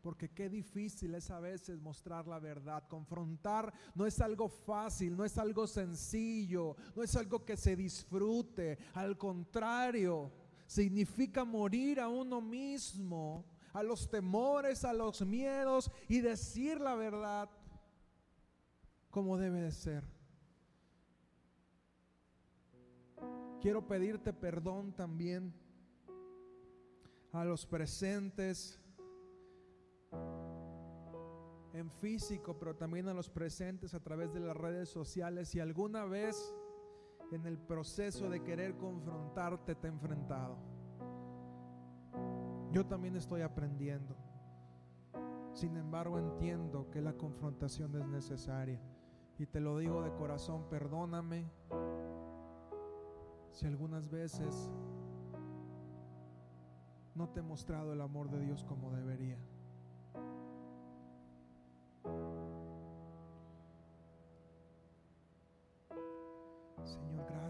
Porque 0.00 0.30
qué 0.30 0.48
difícil 0.48 1.14
es 1.14 1.30
a 1.30 1.40
veces 1.40 1.78
mostrar 1.78 2.26
la 2.26 2.38
verdad. 2.38 2.88
Confrontar 2.88 3.70
no 3.94 4.06
es 4.06 4.18
algo 4.22 4.48
fácil, 4.48 5.14
no 5.14 5.26
es 5.26 5.36
algo 5.36 5.66
sencillo, 5.66 6.74
no 6.96 7.02
es 7.02 7.14
algo 7.16 7.44
que 7.44 7.58
se 7.58 7.76
disfrute. 7.76 8.78
Al 8.94 9.18
contrario, 9.18 10.32
significa 10.68 11.46
morir 11.46 11.98
a 11.98 12.08
uno 12.08 12.42
mismo, 12.42 13.46
a 13.72 13.82
los 13.82 14.10
temores, 14.10 14.84
a 14.84 14.92
los 14.92 15.22
miedos 15.22 15.90
y 16.08 16.20
decir 16.20 16.78
la 16.78 16.94
verdad 16.94 17.48
como 19.10 19.38
debe 19.38 19.62
de 19.62 19.72
ser. 19.72 20.04
Quiero 23.62 23.88
pedirte 23.88 24.34
perdón 24.34 24.92
también 24.92 25.54
a 27.32 27.44
los 27.44 27.64
presentes 27.64 28.78
en 31.72 31.90
físico, 31.90 32.58
pero 32.58 32.76
también 32.76 33.08
a 33.08 33.14
los 33.14 33.30
presentes 33.30 33.94
a 33.94 34.00
través 34.00 34.34
de 34.34 34.40
las 34.40 34.56
redes 34.56 34.90
sociales. 34.90 35.48
Si 35.48 35.60
alguna 35.60 36.04
vez 36.04 36.54
en 37.30 37.46
el 37.46 37.58
proceso 37.58 38.28
de 38.30 38.42
querer 38.42 38.76
confrontarte 38.76 39.74
te 39.74 39.86
he 39.86 39.90
enfrentado, 39.90 40.56
yo 42.72 42.86
también 42.86 43.16
estoy 43.16 43.42
aprendiendo. 43.42 44.16
Sin 45.52 45.76
embargo, 45.76 46.18
entiendo 46.18 46.90
que 46.90 47.00
la 47.00 47.14
confrontación 47.14 47.94
es 47.96 48.06
necesaria. 48.06 48.80
Y 49.38 49.46
te 49.46 49.60
lo 49.60 49.78
digo 49.78 50.02
de 50.02 50.12
corazón, 50.12 50.68
perdóname 50.68 51.50
si 53.52 53.66
algunas 53.66 54.08
veces 54.08 54.70
no 57.14 57.28
te 57.30 57.40
he 57.40 57.42
mostrado 57.42 57.92
el 57.92 58.00
amor 58.00 58.30
de 58.30 58.40
Dios 58.40 58.64
como 58.64 58.92
debería. 58.92 59.38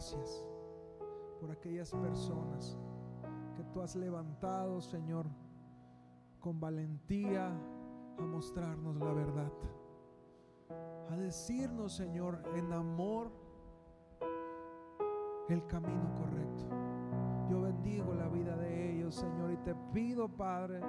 Gracias 0.09 0.47
por 1.39 1.51
aquellas 1.51 1.91
personas 1.93 2.79
que 3.57 3.63
tú 3.65 3.83
has 3.83 3.95
levantado, 3.95 4.81
Señor, 4.81 5.27
con 6.41 6.59
valentía 6.59 7.49
a 8.19 8.23
mostrarnos 8.23 8.97
la 8.97 9.13
verdad. 9.13 9.53
A 11.11 11.17
decirnos, 11.17 11.93
Señor, 11.93 12.43
en 12.55 12.73
amor, 12.73 13.31
el 15.49 15.67
camino 15.67 16.13
correcto 16.15 16.67
Yo 17.51 17.63
bendigo 17.63 18.13
la 18.13 18.29
vida 18.29 18.55
de 18.57 18.93
ellos, 18.93 19.15
Señor, 19.15 19.53
y 19.53 19.57
te 19.59 19.75
pido, 19.93 20.29
Padre, 20.29 20.81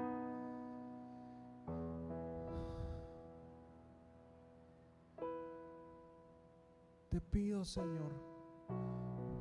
te 7.09 7.21
pido, 7.21 7.63
Señor, 7.63 8.28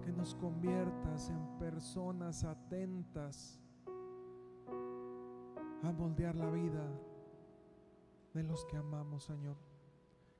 que 0.09 0.12
nos 0.14 0.34
conviertas 0.36 1.28
en 1.28 1.59
personas 1.59 2.42
atentas 2.42 3.61
a 5.82 5.92
moldear 5.92 6.34
la 6.34 6.48
vida 6.48 6.82
de 8.32 8.42
los 8.42 8.64
que 8.64 8.78
amamos, 8.78 9.24
Señor. 9.24 9.59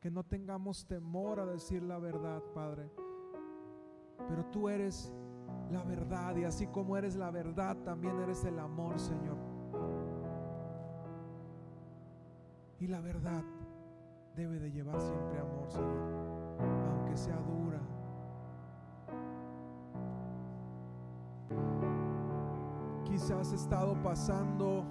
Que 0.01 0.11
no 0.11 0.25
tengamos 0.25 0.87
temor 0.87 1.39
a 1.39 1.45
decir 1.45 1.83
la 1.83 1.99
verdad, 1.99 2.43
Padre. 2.55 2.91
Pero 4.27 4.47
tú 4.47 4.71
eres 4.71 5.13
la 5.71 5.83
verdad 5.83 6.35
y 6.37 6.45
así 6.45 6.67
como 6.69 6.97
eres 6.97 7.15
la 7.15 7.31
verdad, 7.31 7.77
también 7.85 8.19
eres 8.21 8.45
el 8.45 8.59
amor, 8.59 8.99
Señor. 8.99 9.37
Y 12.81 12.87
la 12.87 13.03
verdad 13.03 13.45
debe 14.35 14.61
de 14.61 14.73
llevar 14.73 14.99
siempre 14.99 15.39
amor, 15.39 15.71
Señor, 15.71 16.59
aunque 16.89 17.19
sea 17.19 17.37
dura. 17.37 17.98
Quizás 23.19 23.49
has 23.49 23.53
estado 23.53 24.01
pasando, 24.01 24.85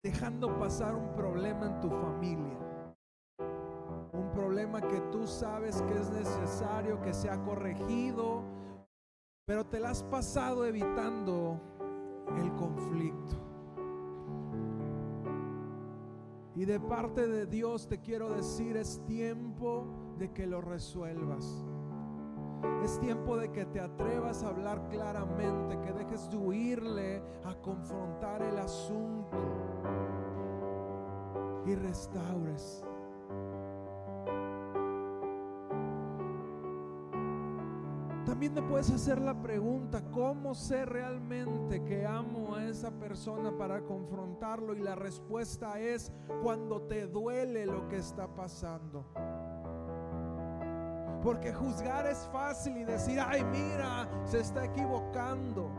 dejando 0.00 0.56
pasar 0.60 0.94
un 0.94 1.12
problema 1.16 1.66
en 1.66 1.80
tu 1.80 1.90
familia. 1.90 2.56
Un 4.12 4.30
problema 4.32 4.80
que 4.80 5.00
tú 5.10 5.26
sabes 5.26 5.82
que 5.82 5.98
es 5.98 6.08
necesario 6.08 7.02
que 7.02 7.12
sea 7.12 7.42
corregido, 7.42 8.44
pero 9.44 9.66
te 9.66 9.80
la 9.80 9.90
has 9.90 10.04
pasado 10.04 10.64
evitando 10.64 11.60
el 12.36 12.54
conflicto. 12.54 13.34
Y 16.54 16.64
de 16.64 16.78
parte 16.78 17.26
de 17.26 17.44
Dios 17.44 17.88
te 17.88 17.98
quiero 17.98 18.32
decir, 18.32 18.76
es 18.76 19.04
tiempo 19.04 19.84
de 20.16 20.32
que 20.32 20.46
lo 20.46 20.60
resuelvas. 20.60 21.66
Es 22.82 22.98
tiempo 22.98 23.36
de 23.36 23.50
que 23.52 23.66
te 23.66 23.80
atrevas 23.80 24.42
a 24.42 24.48
hablar 24.48 24.88
claramente, 24.88 25.78
que 25.80 25.92
dejes 25.92 26.30
de 26.30 26.36
huirle 26.36 27.22
a 27.44 27.54
confrontar 27.54 28.42
el 28.42 28.58
asunto 28.58 29.36
y 31.66 31.74
restaures. 31.74 32.84
También 38.24 38.54
te 38.54 38.62
puedes 38.62 38.90
hacer 38.90 39.20
la 39.20 39.34
pregunta, 39.34 40.02
¿cómo 40.12 40.54
sé 40.54 40.84
realmente 40.84 41.82
que 41.84 42.06
amo 42.06 42.54
a 42.54 42.64
esa 42.64 42.90
persona 42.90 43.50
para 43.56 43.82
confrontarlo? 43.82 44.74
Y 44.74 44.80
la 44.80 44.94
respuesta 44.94 45.80
es 45.80 46.12
cuando 46.42 46.82
te 46.82 47.06
duele 47.06 47.66
lo 47.66 47.88
que 47.88 47.96
está 47.96 48.28
pasando. 48.34 49.04
Porque 51.22 51.52
juzgar 51.52 52.06
es 52.06 52.28
fácil 52.32 52.78
y 52.78 52.84
decir, 52.84 53.20
ay, 53.20 53.44
mira, 53.44 54.08
se 54.24 54.40
está 54.40 54.64
equivocando. 54.64 55.70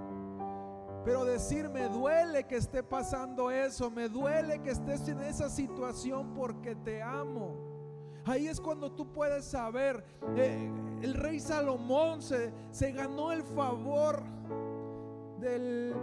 Pero 1.04 1.26
decir, 1.26 1.68
me 1.70 1.90
duele 1.90 2.44
que 2.44 2.58
esté 2.58 2.84
pasando 2.84 3.50
eso, 3.50 3.90
me 3.90 4.08
duele 4.08 4.62
que 4.62 4.70
estés 4.70 5.08
en 5.08 5.20
esa 5.22 5.50
situación 5.50 6.34
porque 6.36 6.76
te 6.76 7.02
amo. 7.02 7.72
Ahí 8.26 8.48
es 8.48 8.62
cuando 8.62 8.92
tú 8.92 9.12
puedes 9.12 9.46
saber, 9.46 10.04
eh, 10.36 10.72
el 11.02 11.16
rey 11.16 11.40
Salomón 11.40 12.22
se, 12.22 12.54
ganó 12.92 13.32
el 13.32 13.42
favor 13.42 14.24
del 15.40 15.96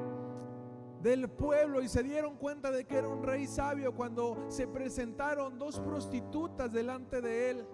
pueblo 1.30 1.80
y 1.80 1.86
se 1.86 2.02
dieron 2.02 2.36
cuenta 2.36 2.72
de 2.72 2.84
que 2.84 2.96
era 2.96 3.08
un 3.08 3.22
rey 3.22 3.46
sabio 3.46 3.94
cuando 3.94 4.46
se 4.48 4.66
presentaron 4.66 5.60
dos 5.60 5.78
prostitutas 5.78 6.72
delante 6.72 7.20
de 7.20 7.50
él. 7.50 7.68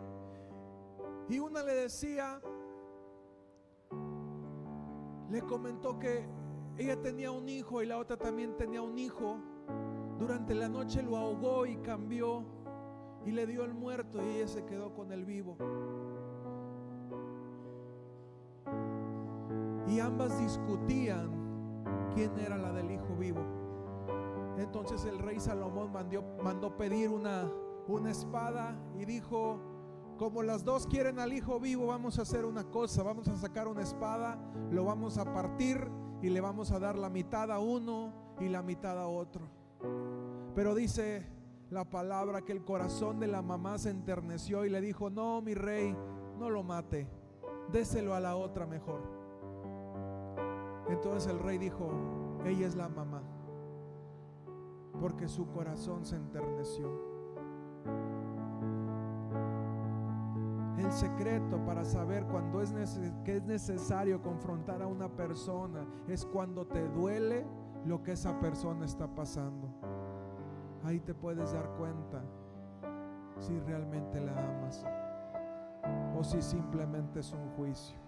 Y 1.29 1.39
una 1.39 1.63
le 1.63 1.75
decía, 1.75 2.41
le 5.31 5.41
comentó 5.43 5.99
que 5.99 6.27
ella 6.77 7.01
tenía 7.01 7.31
un 7.31 7.49
hijo 7.49 7.83
y 7.83 7.87
la 7.87 7.99
otra 7.99 8.17
también 8.17 8.57
tenía 8.57 8.83
un 8.83 8.99
hijo. 8.99 9.39
Durante 10.19 10.55
la 10.55 10.69
noche 10.69 11.03
lo 11.03 11.17
ahogó 11.17 11.67
y 11.67 11.77
cambió 11.79 12.45
y 13.25 13.31
le 13.31 13.47
dio 13.47 13.65
el 13.65 13.75
muerto 13.75 14.19
y 14.23 14.37
ella 14.37 14.49
se 14.49 14.65
quedó 14.65 14.93
con 14.93 15.13
el 15.13 15.25
vivo. 15.25 15.57
Y 19.89 20.01
ambas 20.01 20.39
discutían 20.39 21.31
quién 22.15 22.39
era 22.39 22.57
la 22.59 22.73
del 22.73 22.91
hijo 22.91 23.17
vivo. 23.19 23.41
Entonces 24.59 25.05
el 25.05 25.19
rey 25.19 25.41
Salomón 25.41 25.91
mandó, 25.93 26.77
pedir 26.77 27.09
una 27.09 28.11
espada 28.11 28.77
y 28.99 29.05
dijo, 29.05 29.74
como 30.17 30.43
las 30.43 30.65
dos 30.65 30.87
quieren 30.87 31.19
al 31.19 31.33
hijo 31.33 31.59
vivo, 31.59 31.87
vamos 31.87 32.19
a 32.19 32.23
hacer 32.23 32.45
una 32.45 32.65
cosa, 32.65 33.03
vamos 33.03 33.29
a 33.29 33.37
sacar 33.37 33.69
una 33.69 33.83
espada, 33.83 34.39
lo 34.71 34.85
vamos 34.85 35.19
a 35.19 35.33
partir 35.33 35.89
y 36.23 36.31
le 36.31 36.41
vamos 36.41 36.71
a 36.71 36.79
dar 36.79 36.97
la 36.97 37.11
mitad 37.11 37.51
a 37.51 37.59
uno 37.59 38.13
y 38.41 38.49
la 38.49 38.63
mitad 38.63 38.99
a 38.99 39.09
otro. 39.09 39.49
Pero 40.55 40.75
dice 40.75 41.27
la 41.71 41.85
palabra 41.85 42.43
que 42.43 42.53
el 42.53 42.65
corazón 42.65 43.19
de 43.19 43.27
la 43.27 43.43
mamá 43.43 43.79
se 43.79 43.91
enterneció 43.91 44.65
y 44.65 44.71
le 44.71 44.81
dijo, 44.81 45.11
no, 45.11 45.41
mi 45.43 45.55
rey, 45.55 45.97
no 46.39 46.49
lo 46.51 46.63
mate, 46.63 47.09
déselo 47.73 48.15
a 48.15 48.21
la 48.21 48.37
otra 48.37 48.67
mejor. 48.67 49.03
Entonces 50.89 51.33
el 51.33 51.41
rey 51.41 51.59
dijo, 51.59 51.91
ella 52.45 52.67
es 52.67 52.77
la 52.77 52.89
mamá, 52.89 53.23
porque 55.01 55.29
su 55.29 55.49
corazón 55.49 56.05
se 56.05 56.17
enterneció. 56.17 57.15
El 60.85 60.93
secreto 60.93 61.65
para 61.65 61.83
saber 61.83 62.27
cuando 62.27 62.61
es 62.61 62.75
que 63.25 63.37
es 63.37 63.43
necesario 63.45 64.21
confrontar 64.21 64.83
a 64.83 64.87
una 64.87 65.09
persona 65.09 65.87
es 66.09 66.27
cuando 66.27 66.67
te 66.67 66.87
duele 66.89 67.47
lo 67.87 68.03
que 68.03 68.13
esa 68.13 68.39
persona 68.39 68.85
está 68.85 69.07
pasando. 69.07 69.67
Ahí 70.85 71.01
te 71.01 71.15
puedes 71.15 71.55
dar 71.55 71.71
cuenta 71.79 72.23
si 73.39 73.59
realmente 73.61 74.21
la 74.21 74.33
amas 74.33 74.85
o 76.19 76.23
si 76.23 76.43
simplemente 76.43 77.21
es 77.21 77.33
un 77.33 77.49
juicio. 77.57 77.99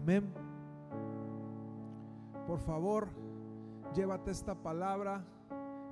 Amén. 0.00 0.32
Por 2.46 2.60
favor, 2.60 3.08
llévate 3.92 4.30
esta 4.30 4.54
palabra, 4.54 5.24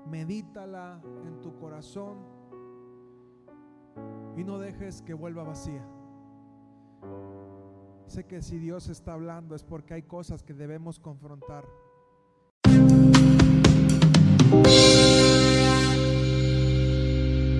medítala 0.09 1.01
en 1.27 1.41
tu 1.41 1.57
corazón 1.57 2.38
y 4.39 4.45
no 4.45 4.59
dejes 4.61 5.03
que 5.03 5.15
vuelva 5.15 5.43
vacía. 5.43 5.85
Sé 8.07 8.25
que 8.25 8.41
si 8.41 8.59
Dios 8.59 8.89
está 8.89 9.15
hablando 9.15 9.57
es 9.57 9.65
porque 9.65 9.95
hay 9.95 10.03
cosas 10.03 10.45
que 10.45 10.55
debemos 10.55 11.01
confrontar. 11.01 11.67